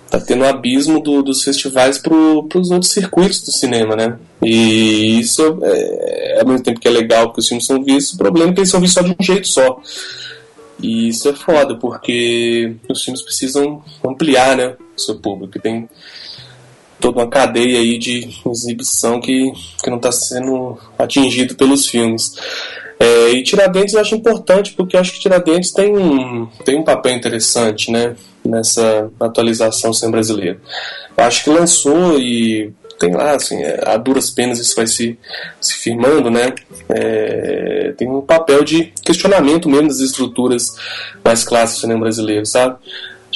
[0.10, 4.18] Tá tendo um abismo do, dos festivais para os outros circuitos do cinema, né?
[4.42, 8.18] E isso, é, ao mesmo tempo que é legal porque os filmes são vistos, o
[8.18, 9.82] problema é que eles são vistos só de um jeito só.
[10.82, 15.60] E isso é foda, porque os filmes precisam ampliar né, o seu público.
[15.60, 15.90] Tem
[17.00, 22.34] toda uma cadeia aí de exibição que, que não está sendo atingido pelos filmes.
[23.00, 26.84] É, e Tiradentes eu acho importante porque eu acho que Tiradentes tem um, tem um
[26.84, 28.16] papel interessante né,
[28.48, 30.60] nessa atualização sem brasileira.
[31.18, 35.18] Eu acho que lançou e tem lá, assim, é, a duras penas isso vai se,
[35.60, 36.54] se firmando, né?
[36.90, 40.76] É, tem um papel de questionamento mesmo das estruturas
[41.24, 42.78] mais clássicas do cinema brasileiro, sabe?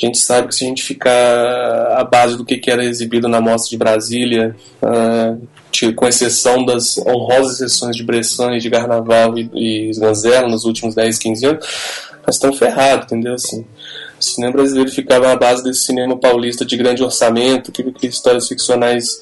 [0.01, 3.41] A gente sabe que se a gente ficar à base do que era exibido na
[3.41, 5.47] Mostra de Brasília, uh,
[5.95, 10.95] com exceção das honrosas sessões de Bressan e de Carnaval e, e Ganzela nos últimos
[10.95, 11.67] 10, 15 anos,
[12.25, 13.33] nós estamos ferrados, entendeu?
[13.33, 13.65] Assim,
[14.19, 18.47] o cinema brasileiro ficava à base desse cinema paulista de grande orçamento, que, que histórias
[18.47, 19.21] ficcionais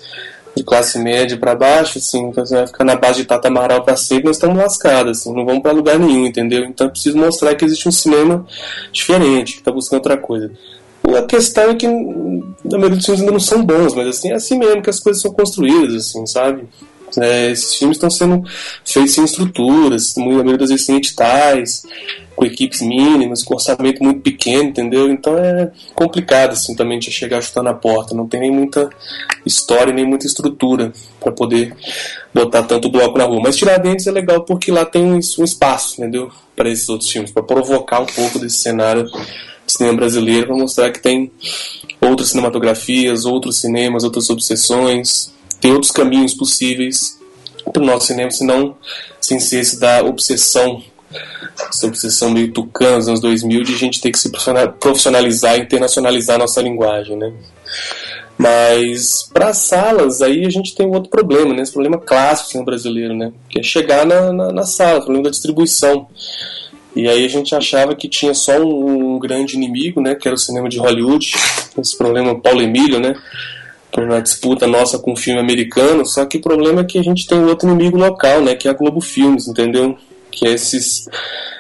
[0.56, 3.96] de classe média para baixo, assim, você vai ficar na base de Tata Amaral para
[3.96, 6.66] sempre, nós estamos lascados, assim, não vamos para lugar nenhum, entendeu?
[6.66, 8.46] Então é preciso mostrar que existe um cinema
[8.92, 10.52] diferente, que está buscando outra coisa.
[11.16, 14.34] A questão é que a maioria dos filmes ainda não são bons, mas assim, é
[14.34, 16.64] assim mesmo que as coisas são construídas, assim, sabe?
[17.18, 18.44] É, esses filmes estão sendo
[18.84, 20.14] feitos sem estruturas,
[20.58, 21.84] das vezes sem editais,
[22.36, 25.10] com equipes mínimas, com orçamento muito pequeno, entendeu?
[25.10, 28.90] Então é complicado assim também de chegar chutando a porta, não tem nem muita
[29.46, 31.74] história, nem muita estrutura para poder
[32.34, 33.42] botar tanto bloco na rua.
[33.44, 36.30] Mas Tiradentes é legal porque lá tem um, um espaço, entendeu?
[36.56, 40.92] Para esses outros filmes, para provocar um pouco desse cenário do cinema brasileiro, para mostrar
[40.92, 41.32] que tem
[42.00, 47.20] outras cinematografias, outros cinemas, outras obsessões, tem outros caminhos possíveis
[47.72, 48.76] para o nosso cinema, senão
[49.20, 50.82] sem ser esse da obsessão,
[51.70, 54.32] essa obsessão meio tucana nos anos 2000 de a gente ter que se
[54.80, 57.34] profissionalizar internacionalizar a nossa linguagem, né?
[58.38, 61.64] Mas para salas, aí a gente tem um outro problema, né?
[61.64, 63.34] Esse problema clássico no brasileiro, né?
[63.50, 66.08] Que é chegar na, na, na sala, o problema da distribuição.
[66.96, 70.14] E aí a gente achava que tinha só um, um, grande inimigo, né?
[70.14, 71.34] Que era o cinema de Hollywood.
[71.80, 73.16] Esse problema Paulo Emílio, né?
[74.06, 77.26] Na disputa nossa com o filme americano, só que o problema é que a gente
[77.26, 79.98] tem outro inimigo local, né, que é a Globo Filmes, entendeu?
[80.30, 81.08] Que é esses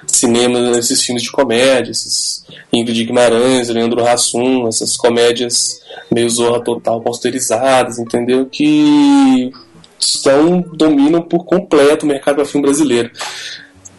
[0.06, 5.80] cinemas, esses filmes de comédia, esses Ingrid Guimarães, Leandro Hassum, essas comédias
[6.12, 8.46] meio zorra total posterizadas, entendeu?
[8.46, 9.52] Que
[10.00, 13.10] são, dominam por completo o mercado para filme brasileiro.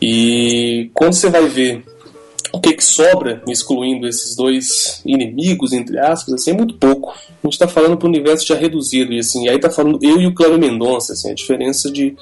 [0.01, 1.83] E quando você vai ver
[2.53, 7.11] o que, que sobra, excluindo esses dois inimigos, entre aspas, assim, é muito pouco.
[7.11, 10.21] A gente está falando para o universo já reduzido, e assim, aí está falando eu
[10.21, 12.17] e o Cláudio Mendonça, assim, a diferença de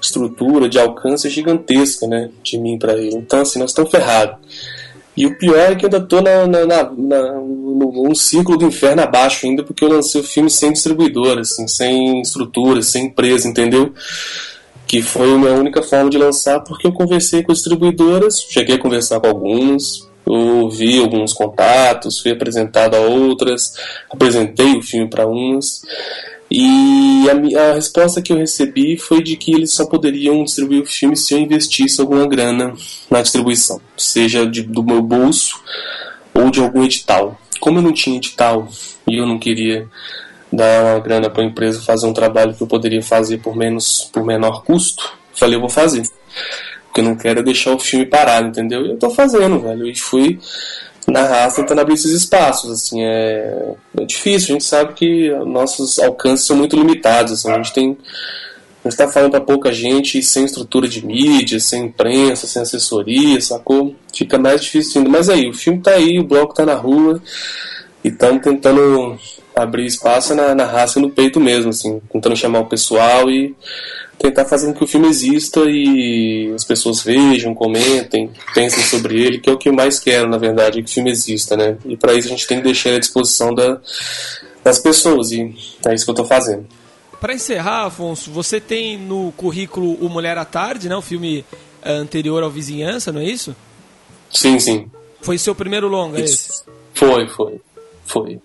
[0.00, 3.16] estrutura, de alcance é gigantesca, né, de mim para ele.
[3.16, 4.36] Então, assim, nós estamos ferrados.
[5.16, 8.66] E o pior é que eu ainda estou na, na, na, na, num ciclo do
[8.66, 13.48] inferno abaixo ainda, porque eu lancei o filme sem distribuidora, assim, sem estrutura, sem empresa,
[13.48, 13.92] entendeu?
[14.88, 18.76] Que foi a minha única forma de lançar, porque eu conversei com as distribuidoras, cheguei
[18.76, 23.74] a conversar com algumas, ouvi alguns contatos, fui apresentado a outras,
[24.10, 25.82] apresentei o filme para umas,
[26.50, 30.86] e a, a, resposta que eu recebi foi de que eles só poderiam distribuir o
[30.86, 32.72] filme se eu investisse alguma grana
[33.10, 35.60] na distribuição, seja de, do meu bolso
[36.32, 37.38] ou de algum edital.
[37.60, 38.66] Como eu não tinha edital
[39.06, 39.86] e eu não queria
[40.52, 44.08] dar uma grana para a empresa fazer um trabalho que eu poderia fazer por menos
[44.12, 46.02] por menor custo, falei, eu vou fazer.
[46.86, 48.84] Porque eu não quero deixar o filme parado, entendeu?
[48.86, 49.86] E eu tô fazendo, velho.
[49.86, 50.38] E fui
[51.06, 55.98] na raça tentando abrir esses espaços, assim, é, é difícil, a gente sabe que nossos
[55.98, 57.96] alcances são muito limitados, assim, a gente tem
[58.84, 63.40] a gente está falando para pouca gente sem estrutura de mídia, sem imprensa, sem assessoria,
[63.40, 63.94] sacou?
[64.14, 65.10] Fica mais difícil ainda.
[65.10, 67.20] Mas aí, o filme tá aí, o bloco tá na rua
[68.04, 69.18] e estamos tentando
[69.62, 73.54] abrir espaço na, na raça e no peito mesmo, assim, tentando chamar o pessoal e
[74.18, 79.38] tentar fazer com que o filme exista e as pessoas vejam, comentem, pensem sobre ele,
[79.38, 81.78] que é o que eu mais quero, na verdade, que o filme exista, né?
[81.86, 83.80] E para isso a gente tem que deixar à disposição da,
[84.64, 85.54] das pessoas e
[85.86, 86.66] é isso que eu estou fazendo.
[87.20, 90.96] Para encerrar, Afonso, você tem no currículo O Mulher à Tarde, né?
[90.96, 91.44] O filme
[91.82, 93.56] eh, anterior ao Vizinhança, não é isso?
[94.30, 94.90] Sim, sim.
[95.20, 96.50] Foi seu primeiro longa, isso.
[96.50, 96.62] esse?
[96.94, 97.60] Foi, foi.
[98.06, 98.40] Foi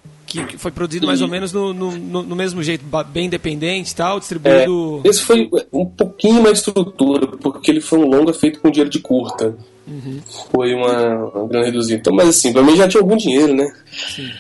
[0.45, 1.91] que foi produzido mais ou menos no, no,
[2.23, 5.01] no, mesmo jeito, bem independente e tal, distribuído.
[5.03, 8.89] É, esse foi um pouquinho mais estrutura, porque ele foi um longa feito com dinheiro
[8.89, 9.55] de curta.
[9.87, 10.21] Uhum.
[10.51, 11.99] Foi uma, uma grande reduzida.
[11.99, 13.71] Então, mas assim, pra mim já tinha algum dinheiro, né?
[13.91, 14.31] Sim.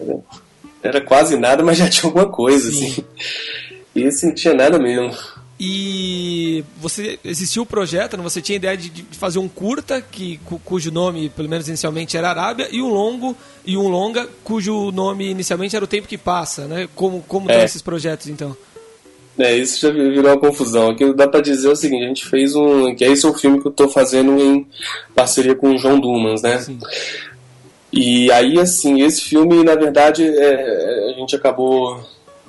[0.00, 0.18] Era,
[0.82, 2.86] era quase nada, mas já tinha alguma coisa, Sim.
[2.86, 3.04] assim.
[3.94, 5.12] E esse não tinha nada mesmo.
[5.62, 8.22] E você existiu o projeto, né?
[8.22, 12.16] você tinha ideia de, de fazer um curta que cu, cujo nome, pelo menos inicialmente,
[12.16, 16.16] era Arábia e um longo e um longa cujo nome inicialmente era O Tempo que
[16.16, 16.88] Passa, né?
[16.94, 17.52] Como como é.
[17.52, 18.56] estão esses projetos então?
[19.38, 20.88] É, isso já virou uma confusão.
[20.88, 22.94] O que dá pra dizer é o seguinte, a gente fez um.
[22.94, 24.66] que esse é o filme que eu tô fazendo em
[25.14, 26.58] parceria com o João Dumas, né?
[26.58, 26.78] Sim.
[27.92, 32.00] E aí, assim, esse filme, na verdade, é, a gente acabou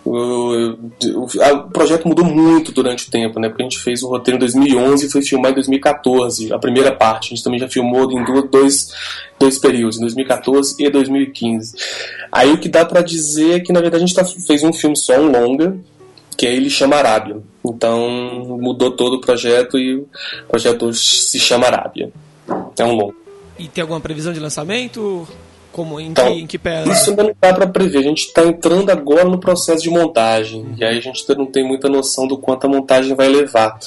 [0.03, 3.49] o, o, o, projeto mudou muito durante o tempo, né?
[3.49, 6.91] Porque a gente fez o roteiro em 2011 e foi filmar em 2014, a primeira
[6.91, 7.27] parte.
[7.27, 8.89] A gente também já filmou em dois,
[9.39, 11.75] dois períodos, 2014 e 2015.
[12.31, 14.73] Aí o que dá para dizer é que, na verdade, a gente tá, fez um
[14.73, 15.77] filme só, um longa,
[16.35, 17.37] que ele chama Arábia.
[17.63, 18.09] Então
[18.59, 20.07] mudou todo o projeto e o
[20.47, 22.11] projeto se chama Arábia.
[22.77, 23.15] É um longo.
[23.59, 25.27] E tem alguma previsão de lançamento?
[25.71, 26.83] Como, em, então, que, em que pé?
[26.87, 27.99] Isso ainda não dá para prever.
[27.99, 30.75] A gente está entrando agora no processo de montagem.
[30.77, 33.79] E aí a gente não tem muita noção do quanto a montagem vai levar.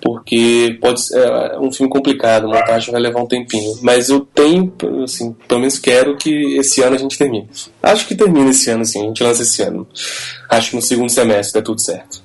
[0.00, 3.78] Porque pode ser é um filme complicado, a montagem vai levar um tempinho.
[3.80, 7.48] Mas eu tenho, assim, pelo menos quero que esse ano a gente termine.
[7.82, 9.02] Acho que termina esse ano, sim.
[9.02, 9.86] A gente lança esse ano.
[10.50, 12.22] Acho que no segundo semestre dá tudo certo.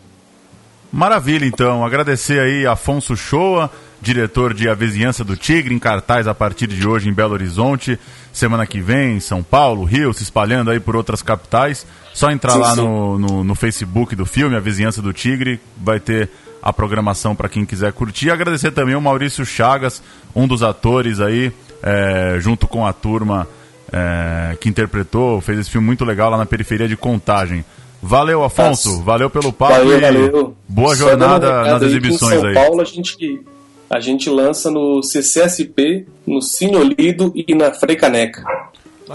[0.92, 1.86] Maravilha, então.
[1.86, 6.88] Agradecer aí Afonso Shoa diretor de A Vizinhança do Tigre, em cartaz a partir de
[6.88, 8.00] hoje em Belo Horizonte.
[8.34, 11.86] Semana que vem, São Paulo, Rio, se espalhando aí por outras capitais.
[12.14, 12.82] Só entrar sim, lá sim.
[12.82, 16.30] No, no, no, Facebook do filme, A Vizinhança do Tigre, vai ter
[16.62, 18.32] a programação para quem quiser curtir.
[18.32, 20.02] Agradecer também o Maurício Chagas,
[20.36, 23.48] um dos atores aí, é, junto com a turma
[23.92, 27.64] é, que interpretou, fez esse filme muito legal lá na periferia de Contagem.
[28.02, 29.04] Valeu, Afonso.
[29.04, 30.58] Valeu pelo papo valeu, e valeu.
[30.68, 32.52] boa Só jornada nas exibições aí.
[32.52, 33.44] Em São Paulo a gente
[33.92, 38.42] a gente lança no CCSP, no Cine Olido e na Freicaneca.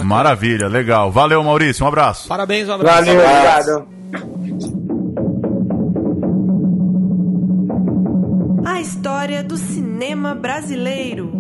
[0.02, 1.10] Maravilha, legal.
[1.10, 1.82] Valeu, Maurício.
[1.82, 2.28] Um abraço.
[2.28, 3.06] Parabéns, um abraço.
[3.06, 3.88] Valeu, obrigado.
[8.66, 11.32] A história do cinema brasileiro.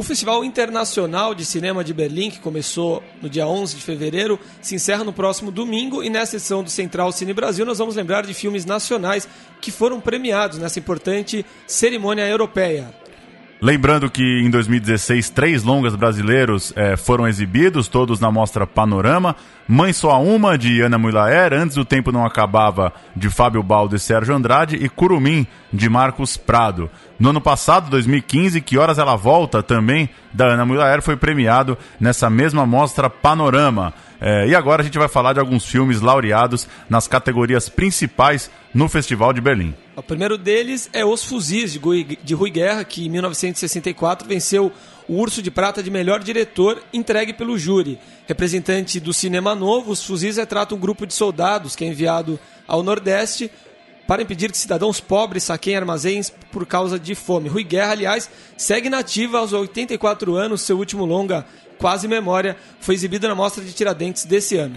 [0.00, 4.74] O Festival Internacional de Cinema de Berlim, que começou no dia 11 de fevereiro, se
[4.74, 8.32] encerra no próximo domingo e nessa edição do Central Cine Brasil nós vamos lembrar de
[8.32, 9.28] filmes nacionais
[9.60, 12.94] que foram premiados nessa importante cerimônia europeia.
[13.60, 19.36] Lembrando que em 2016 três longas brasileiros eh, foram exibidos, todos na mostra Panorama.
[19.68, 23.98] Mãe Só Uma, de Ana Mulaer, Antes o Tempo Não Acabava, de Fábio Baldo e
[23.98, 26.90] Sérgio Andrade, e Curumim, de Marcos Prado.
[27.20, 32.30] No ano passado, 2015, Que Horas Ela Volta, também da Ana Mulaer, foi premiado nessa
[32.30, 33.92] mesma mostra Panorama.
[34.18, 38.88] É, e agora a gente vai falar de alguns filmes laureados nas categorias principais no
[38.88, 39.74] Festival de Berlim.
[39.94, 41.78] O primeiro deles é Os Fuzis,
[42.24, 44.72] de Rui Guerra, que em 1964 venceu
[45.06, 47.98] o Urso de Prata de melhor diretor, entregue pelo júri.
[48.26, 52.82] Representante do cinema novo, Os Fuzis retrata um grupo de soldados que é enviado ao
[52.82, 53.50] Nordeste
[54.10, 57.48] para impedir que cidadãos pobres saqueiem armazéns por causa de fome.
[57.48, 60.62] Rui Guerra, aliás, segue nativa aos 84 anos.
[60.62, 61.46] Seu último longa,
[61.78, 64.74] Quase Memória, foi exibido na Mostra de Tiradentes desse ano.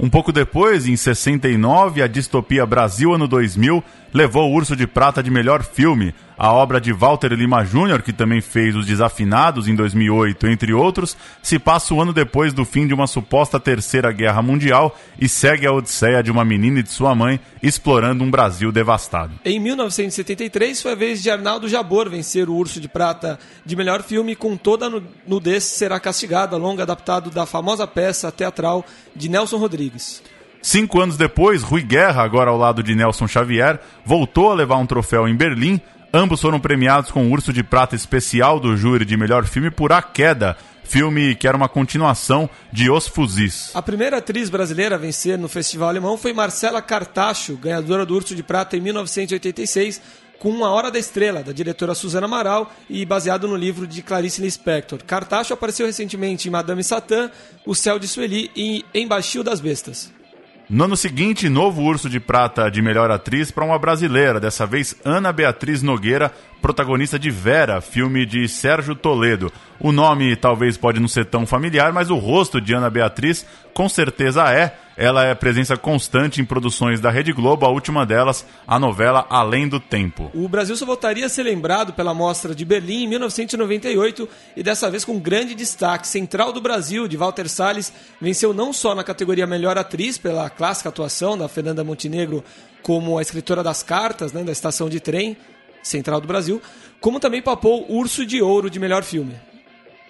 [0.00, 5.22] Um pouco depois, em 69, a distopia Brasil Ano 2000 levou o Urso de Prata
[5.22, 6.12] de melhor filme.
[6.42, 11.16] A obra de Walter Lima Jr., que também fez Os Desafinados em 2008, entre outros,
[11.40, 15.68] se passa um ano depois do fim de uma suposta terceira guerra mundial e segue
[15.68, 19.34] a odisseia de uma menina e de sua mãe explorando um Brasil devastado.
[19.44, 24.02] Em 1973 foi a vez de Arnaldo Jabor vencer o Urso de Prata de melhor
[24.02, 29.58] filme com toda a nudez será castigado, longa adaptado da famosa peça teatral de Nelson
[29.58, 30.20] Rodrigues.
[30.60, 34.86] Cinco anos depois, Rui Guerra, agora ao lado de Nelson Xavier, voltou a levar um
[34.86, 35.80] troféu em Berlim
[36.14, 39.92] Ambos foram premiados com o Urso de Prata Especial do júri de melhor filme por
[39.92, 43.70] A Queda, filme que era uma continuação de Os Fuzis.
[43.72, 48.34] A primeira atriz brasileira a vencer no Festival Alemão foi Marcela Cartacho, ganhadora do Urso
[48.34, 50.02] de Prata em 1986,
[50.38, 54.42] com Uma Hora da Estrela, da diretora Suzana Amaral e baseado no livro de Clarice
[54.42, 55.02] Lispector.
[55.06, 57.30] Cartacho apareceu recentemente em Madame Satã,
[57.64, 60.12] O Céu de Sueli e Embaixio das Bestas.
[60.72, 64.96] No ano seguinte, novo Urso de Prata de melhor atriz para uma brasileira, dessa vez
[65.04, 66.32] Ana Beatriz Nogueira,
[66.62, 69.52] protagonista de Vera, filme de Sérgio Toledo.
[69.78, 73.86] O nome talvez pode não ser tão familiar, mas o rosto de Ana Beatriz com
[73.86, 74.74] certeza é.
[74.96, 79.68] Ela é presença constante em produções da Rede Globo, a última delas, a novela Além
[79.68, 80.30] do Tempo.
[80.34, 84.90] O Brasil só voltaria a ser lembrado pela Mostra de Berlim em 1998 e dessa
[84.90, 86.06] vez com grande destaque.
[86.06, 90.88] Central do Brasil, de Walter Salles, venceu não só na categoria Melhor Atriz pela clássica
[90.88, 92.44] atuação da Fernanda Montenegro
[92.82, 95.36] como a escritora das cartas né, da estação de trem
[95.82, 96.62] Central do Brasil,
[97.00, 99.34] como também papou Urso de Ouro de melhor filme.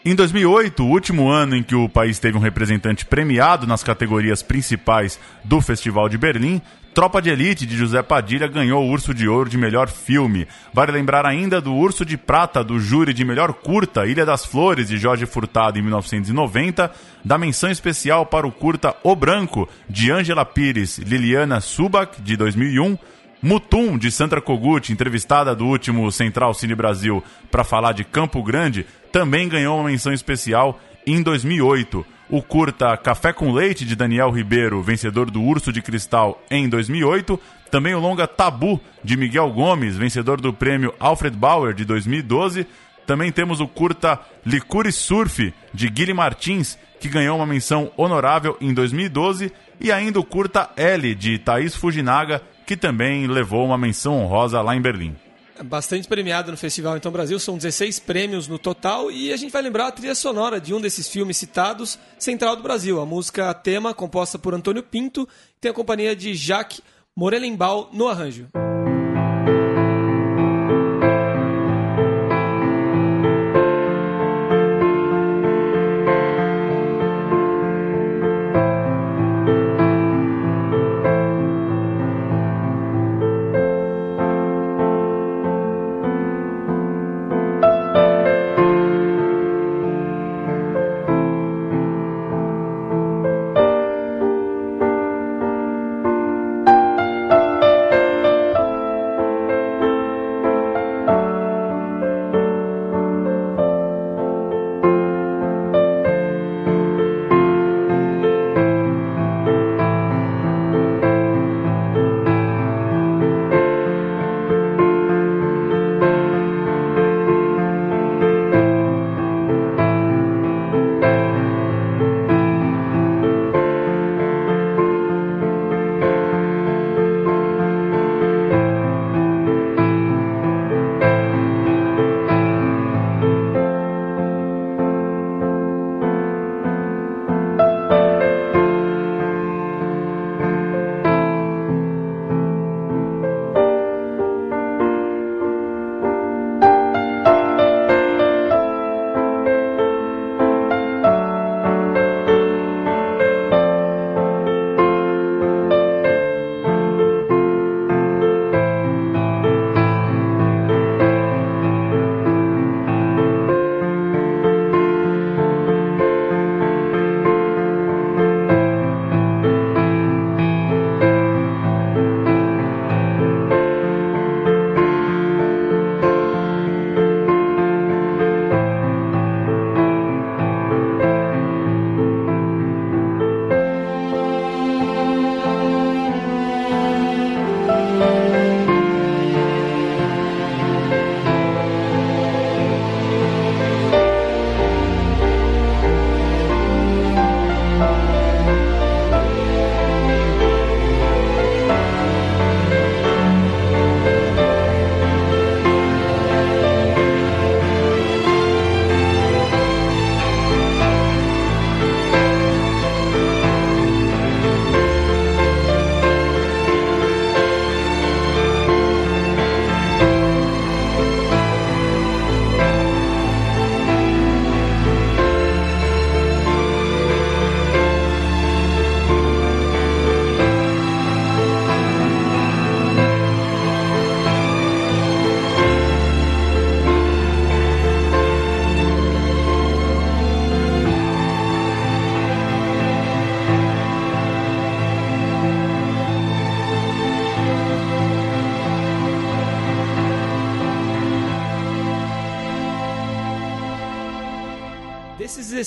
[0.05, 4.43] Em 2008, o último ano em que o país teve um representante premiado nas categorias
[4.43, 6.61] principais do Festival de Berlim,
[6.93, 10.47] Tropa de Elite de José Padilha ganhou o Urso de Ouro de melhor filme.
[10.75, 14.89] Vale lembrar ainda do Urso de Prata do júri de melhor curta, Ilha das Flores
[14.89, 16.91] de Jorge Furtado em 1990,
[17.25, 22.99] da menção especial para o curta O Branco de Ângela Pires, Liliana Subak de 2001,
[23.43, 28.87] Mutum, de Sandra Kogut, entrevistada do último Central Cine Brasil para falar de Campo Grande,
[29.11, 32.07] também ganhou uma menção especial em 2008.
[32.31, 37.39] O curta Café com Leite, de Daniel Ribeiro, vencedor do Urso de Cristal em 2008.
[37.69, 42.65] Também o longa Tabu, de Miguel Gomes, vencedor do prêmio Alfred Bauer, de 2012.
[43.05, 48.73] Também temos o curta Licure Surf, de Guilherme Martins, que ganhou uma menção honorável em
[48.73, 49.53] 2012.
[49.81, 54.75] E ainda o curta L, de Thaís Fujinaga, que também levou uma menção honrosa lá
[54.75, 55.17] em Berlim.
[55.65, 59.63] Bastante premiado no Festival Então Brasil, são 16 prêmios no total e a gente vai
[59.63, 63.95] lembrar a trilha sonora de um desses filmes citados, Central do Brasil, a música tema
[63.95, 65.29] composta por Antônio Pinto,
[65.61, 66.81] tem a companhia de Jacques
[67.15, 68.49] Morelenbaum no arranjo.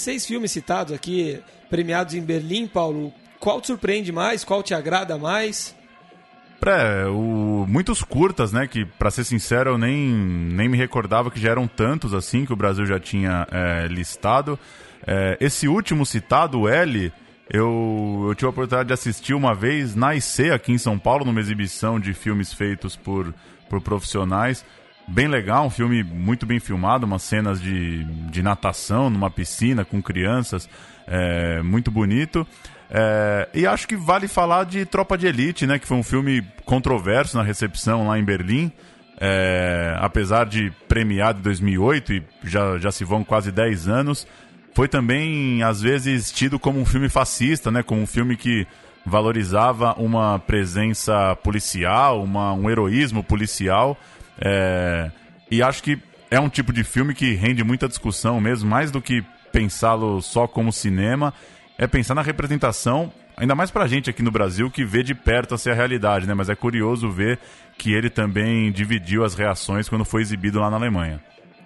[0.06, 4.44] 16 filmes citados aqui, premiados em Berlim, Paulo, qual te surpreende mais?
[4.44, 5.76] Qual te agrada mais?
[6.60, 8.68] Pré, o, muitos curtas, né?
[8.68, 12.54] Que, para ser sincero, eu nem, nem me recordava que já eram tantos assim que
[12.54, 14.60] o Brasil já tinha é, listado.
[15.08, 17.12] É, esse último citado, o L,
[17.50, 21.26] eu, eu tive a oportunidade de assistir uma vez na IC aqui em São Paulo,
[21.26, 23.34] numa exibição de filmes feitos por,
[23.68, 24.64] por profissionais
[25.08, 30.02] bem legal, um filme muito bem filmado, umas cenas de, de natação numa piscina com
[30.02, 30.70] crianças,
[31.08, 32.46] é, muito bonito.
[32.90, 36.46] É, e acho que vale falar de Tropa de Elite, né, que foi um filme
[36.66, 38.72] controverso na recepção lá em Berlim.
[39.20, 44.28] é, apesar de premiado em 2008 e já, já se vão quase 10 anos,
[44.76, 47.82] foi também às vezes tido como um filme fascista, né?
[47.82, 48.68] Como um filme que
[49.06, 53.98] valorizava uma presença policial, uma, um heroísmo policial.
[54.40, 55.12] É,
[55.50, 59.02] e acho que é um tipo de filme que rende muita discussão mesmo, mais do
[59.02, 61.34] que pensá-lo só como cinema,
[61.78, 65.56] é pensar na representação, ainda mais pra gente aqui no Brasil que vê de perto
[65.56, 66.34] essa realidade, né?
[66.34, 67.40] Mas é curioso ver
[67.78, 71.22] que ele também dividiu as reações quando foi exibido lá na Alemanha.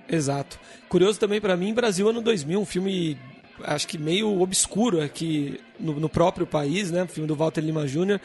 [0.07, 0.59] Exato.
[0.87, 3.17] Curioso também para mim, Brasil ano 2000, um filme
[3.63, 7.05] acho que meio obscuro aqui no, no próprio país, né?
[7.07, 8.19] Filme do Walter Lima Jr.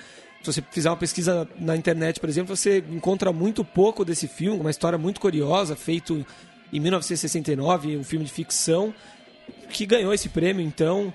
[0.45, 4.61] Se você fizer uma pesquisa na internet, por exemplo, você encontra muito pouco desse filme,
[4.61, 6.25] uma história muito curiosa, feito
[6.73, 8.95] em 1969, um filme de ficção,
[9.71, 11.13] que ganhou esse prêmio, então.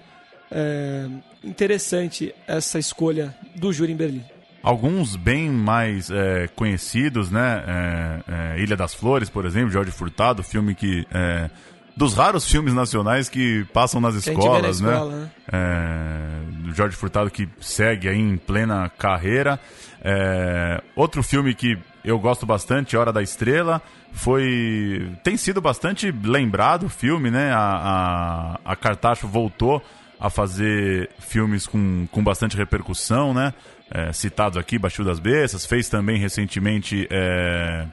[0.52, 1.08] É
[1.44, 4.24] interessante essa escolha do júri em Berlim.
[4.62, 7.64] Alguns bem mais é, conhecidos, né?
[7.66, 11.50] É, é, Ilha das Flores, por exemplo, Jorge Furtado, filme que é,
[11.96, 15.30] dos raros filmes nacionais que passam nas que escolas, na escola, né?
[15.52, 16.44] né?
[16.74, 19.60] Jorge Furtado que segue aí em plena carreira.
[20.02, 26.86] É, outro filme que eu gosto bastante, Hora da Estrela, foi tem sido bastante lembrado
[26.86, 27.52] o filme, né?
[27.52, 29.84] A, a, a Cartacho voltou
[30.20, 33.54] a fazer filmes com, com bastante repercussão, né?
[33.92, 37.86] É, citados aqui, Baixo das Bestas, fez também recentemente é,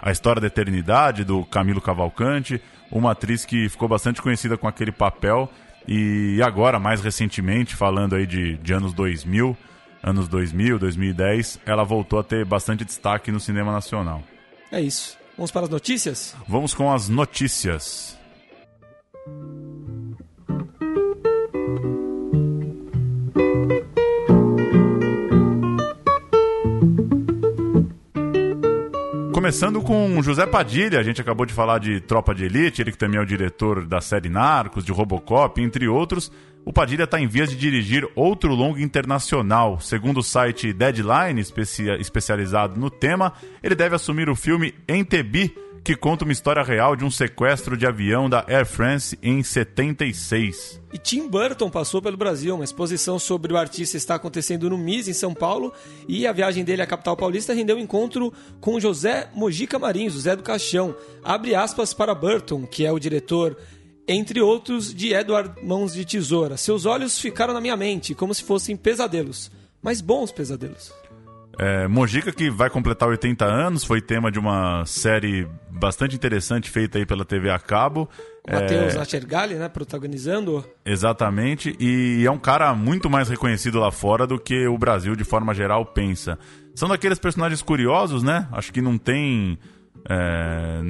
[0.00, 2.60] A História da Eternidade, do Camilo Cavalcante
[2.90, 5.50] uma atriz que ficou bastante conhecida com aquele papel
[5.86, 9.56] e agora, mais recentemente, falando aí de, de anos 2000,
[10.02, 14.22] anos 2000, 2010, ela voltou a ter bastante destaque no cinema nacional.
[14.70, 15.16] É isso.
[15.36, 16.36] Vamos para as notícias?
[16.46, 18.18] Vamos com as notícias.
[29.44, 32.96] Começando com José Padilha, a gente acabou de falar de Tropa de Elite, ele que
[32.96, 36.32] também é o diretor da série Narcos, de Robocop, entre outros.
[36.64, 39.78] O Padilha está em vias de dirigir outro longo internacional.
[39.80, 41.42] Segundo o site Deadline,
[42.00, 47.04] especializado no tema, ele deve assumir o filme Entebbe, que conta uma história real de
[47.04, 50.80] um sequestro de avião da Air France em 76.
[50.90, 52.54] E Tim Burton passou pelo Brasil.
[52.54, 55.74] Uma exposição sobre o artista está acontecendo no MIS, em São Paulo,
[56.08, 58.32] e a viagem dele à capital paulista rendeu um encontro
[58.62, 60.96] com José Mojica Marins, José do Caixão.
[61.22, 63.54] Abre aspas para Burton, que é o diretor
[64.08, 66.56] entre outros, de Edward Mãos de Tesoura.
[66.56, 69.50] Seus olhos ficaram na minha mente, como se fossem pesadelos,
[69.82, 70.92] mas bons pesadelos.
[71.58, 76.98] É, Mojica, que vai completar 80 anos, foi tema de uma série bastante interessante feita
[76.98, 78.08] aí pela TV a cabo.
[78.50, 78.98] Matheus é...
[78.98, 80.64] Nachergali, né, protagonizando.
[80.84, 85.24] Exatamente, e é um cara muito mais reconhecido lá fora do que o Brasil, de
[85.24, 86.38] forma geral, pensa.
[86.74, 88.48] São daqueles personagens curiosos, né?
[88.52, 89.58] Acho que não tem...
[90.06, 90.80] É,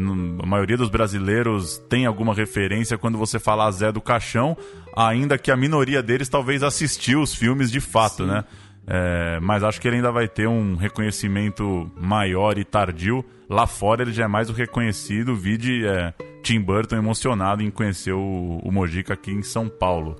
[0.43, 4.57] a maioria dos brasileiros tem alguma referência quando você fala Zé do Caixão,
[4.97, 8.31] ainda que a minoria deles talvez assistiu os filmes de fato, Sim.
[8.31, 8.45] né?
[8.87, 13.24] É, mas acho que ele ainda vai ter um reconhecimento maior e tardio.
[13.49, 15.35] Lá fora ele já é mais o reconhecido.
[15.35, 16.12] Vide é,
[16.43, 20.16] Tim Burton emocionado em conhecer o, o Mojica aqui em São Paulo.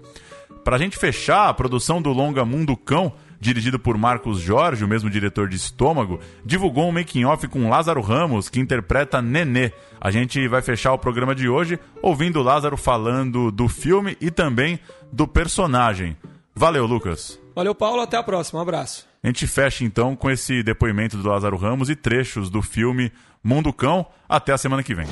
[0.65, 5.11] Pra gente fechar, a produção do longa Mundo Cão, dirigido por Marcos Jorge, o mesmo
[5.11, 9.73] diretor de Estômago, divulgou um making-off com Lázaro Ramos, que interpreta Nenê.
[10.01, 14.81] A gente vai fechar o programa de hoje ouvindo Lázaro falando do filme e também
[15.13, 16.17] do personagem.
[16.55, 17.44] Valeu, Lucas!
[17.55, 18.01] Valeu, Paulo.
[18.01, 18.59] Até a próxima.
[18.59, 19.07] Um abraço.
[19.23, 23.73] A gente fecha então com esse depoimento do Lázaro Ramos e trechos do filme Mundo
[23.73, 24.05] Cão.
[24.29, 25.07] Até a semana que vem.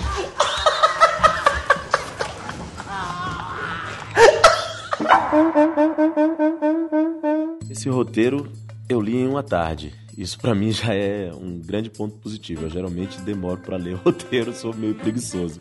[7.71, 8.53] Esse roteiro
[8.89, 9.95] eu li em uma tarde.
[10.17, 12.67] Isso para mim já é um grande ponto positivo.
[12.67, 15.61] Eu geralmente demoro para ler roteiro, sou meio preguiçoso.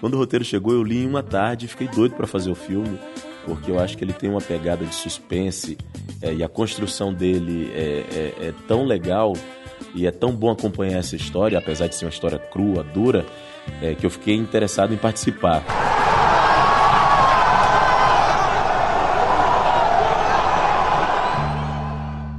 [0.00, 2.98] Quando o roteiro chegou, eu li em uma tarde, fiquei doido para fazer o filme
[3.44, 5.76] porque eu acho que ele tem uma pegada de suspense
[6.20, 9.34] é, e a construção dele é, é, é, tão legal
[9.94, 13.26] e é tão bom acompanhar essa história, apesar de ser uma história crua, dura,
[13.80, 15.62] é, que eu fiquei interessado em participar.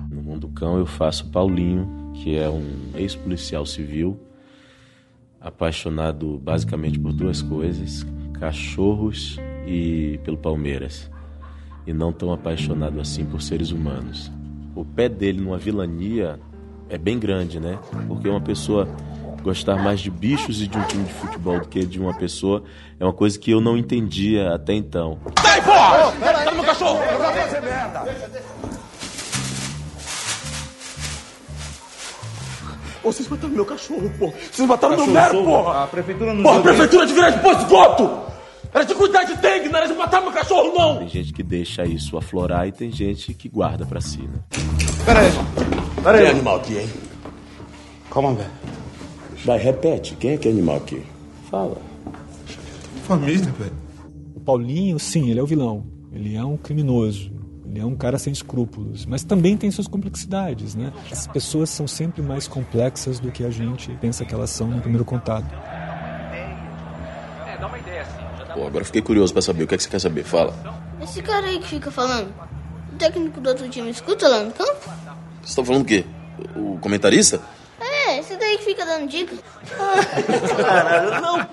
[0.09, 4.19] No Mundo Cão eu faço Paulinho, que é um ex-policial civil,
[5.39, 8.05] apaixonado basicamente por duas coisas:
[8.39, 11.09] cachorros e pelo Palmeiras,
[11.85, 14.31] e não tão apaixonado assim por seres humanos.
[14.75, 16.39] O pé dele numa vilania
[16.89, 17.77] é bem grande, né?
[18.07, 18.87] Porque uma pessoa
[19.41, 22.63] gostar mais de bichos e de um time de futebol do que de uma pessoa
[22.99, 25.19] é uma coisa que eu não entendia até então.
[25.41, 26.11] Sai, porra!
[26.11, 26.99] Tá no meu cachorro!
[27.03, 28.43] Eu vou fazer merda!
[33.03, 34.33] Vocês mataram meu cachorro, pô.
[34.49, 35.83] Vocês mataram meu neto, porra.
[35.83, 38.33] A prefeitura não Porra, a prefeitura de virar de posto de esgoto.
[38.73, 40.97] Era de cuidar de dengue, não era de matar meu cachorro, não.
[40.99, 44.39] Tem gente que deixa isso aflorar e tem gente que guarda pra si, né?
[45.05, 45.31] Pera aí.
[46.03, 46.31] Pera Tem aí.
[46.33, 46.89] animal aqui, hein?
[48.09, 48.49] Calma, velho.
[49.45, 50.15] Vai, repete.
[50.15, 51.03] Quem é que é animal aqui?
[51.51, 51.77] Fala.
[53.03, 53.73] Família, velho.
[54.35, 55.85] O Paulinho, sim, ele é o vilão.
[56.11, 57.31] Ele é um criminoso.
[57.65, 59.05] Ele é um cara sem escrúpulos.
[59.05, 60.91] Mas também tem suas complexidades, né?
[61.11, 64.79] As pessoas são sempre mais complexas do que a gente pensa que elas são no
[64.79, 65.53] primeiro contato.
[68.53, 69.63] Pô, agora fiquei curioso pra saber.
[69.63, 70.23] O que é que você quer saber?
[70.23, 70.53] Fala.
[71.01, 72.33] Esse cara aí que fica falando,
[72.93, 74.89] o técnico do outro time escuta lá no campo?
[75.41, 76.05] Você tá falando o quê?
[76.55, 77.41] O comentarista?
[77.79, 79.35] É, esse daí que fica dando dica.
[80.57, 81.47] Caralho, não.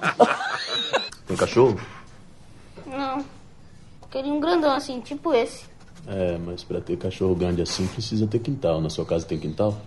[1.27, 1.81] Tem cachorro?
[2.87, 3.25] Não.
[4.11, 5.65] Queria um grandão assim, tipo esse.
[6.07, 8.81] É, mas pra ter cachorro grande assim precisa ter quintal.
[8.81, 9.79] Na sua casa tem quintal?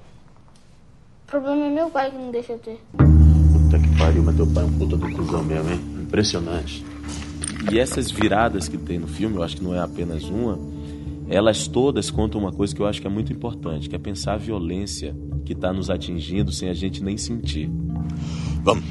[1.28, 2.82] O problema é meu pai que não deixa eu ter.
[2.97, 5.82] Puta que pariu, mas teu pai é um puta do cuzão mesmo, hein?
[6.01, 6.86] Impressionante.
[7.72, 10.59] E essas viradas que tem no filme, eu acho que não é apenas uma,
[11.30, 14.34] elas todas contam uma coisa que eu acho que é muito importante, que é pensar
[14.34, 17.70] a violência que está nos atingindo sem a gente nem sentir.
[18.64, 18.84] Vamos.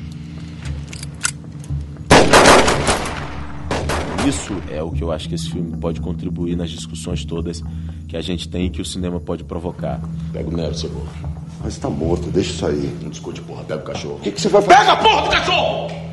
[4.26, 7.62] Isso é o que eu acho que esse filme pode contribuir nas discussões todas
[8.06, 10.00] que a gente tem e que o cinema pode provocar.
[10.32, 11.08] Pega o Nero, cebola.
[11.62, 12.98] Mas tá morto, deixa isso aí.
[13.02, 13.64] Não discute, porra.
[13.64, 14.16] Pega o cachorro.
[14.16, 14.78] O que, que você vai fazer?
[14.78, 16.11] Pega a porra do cachorro!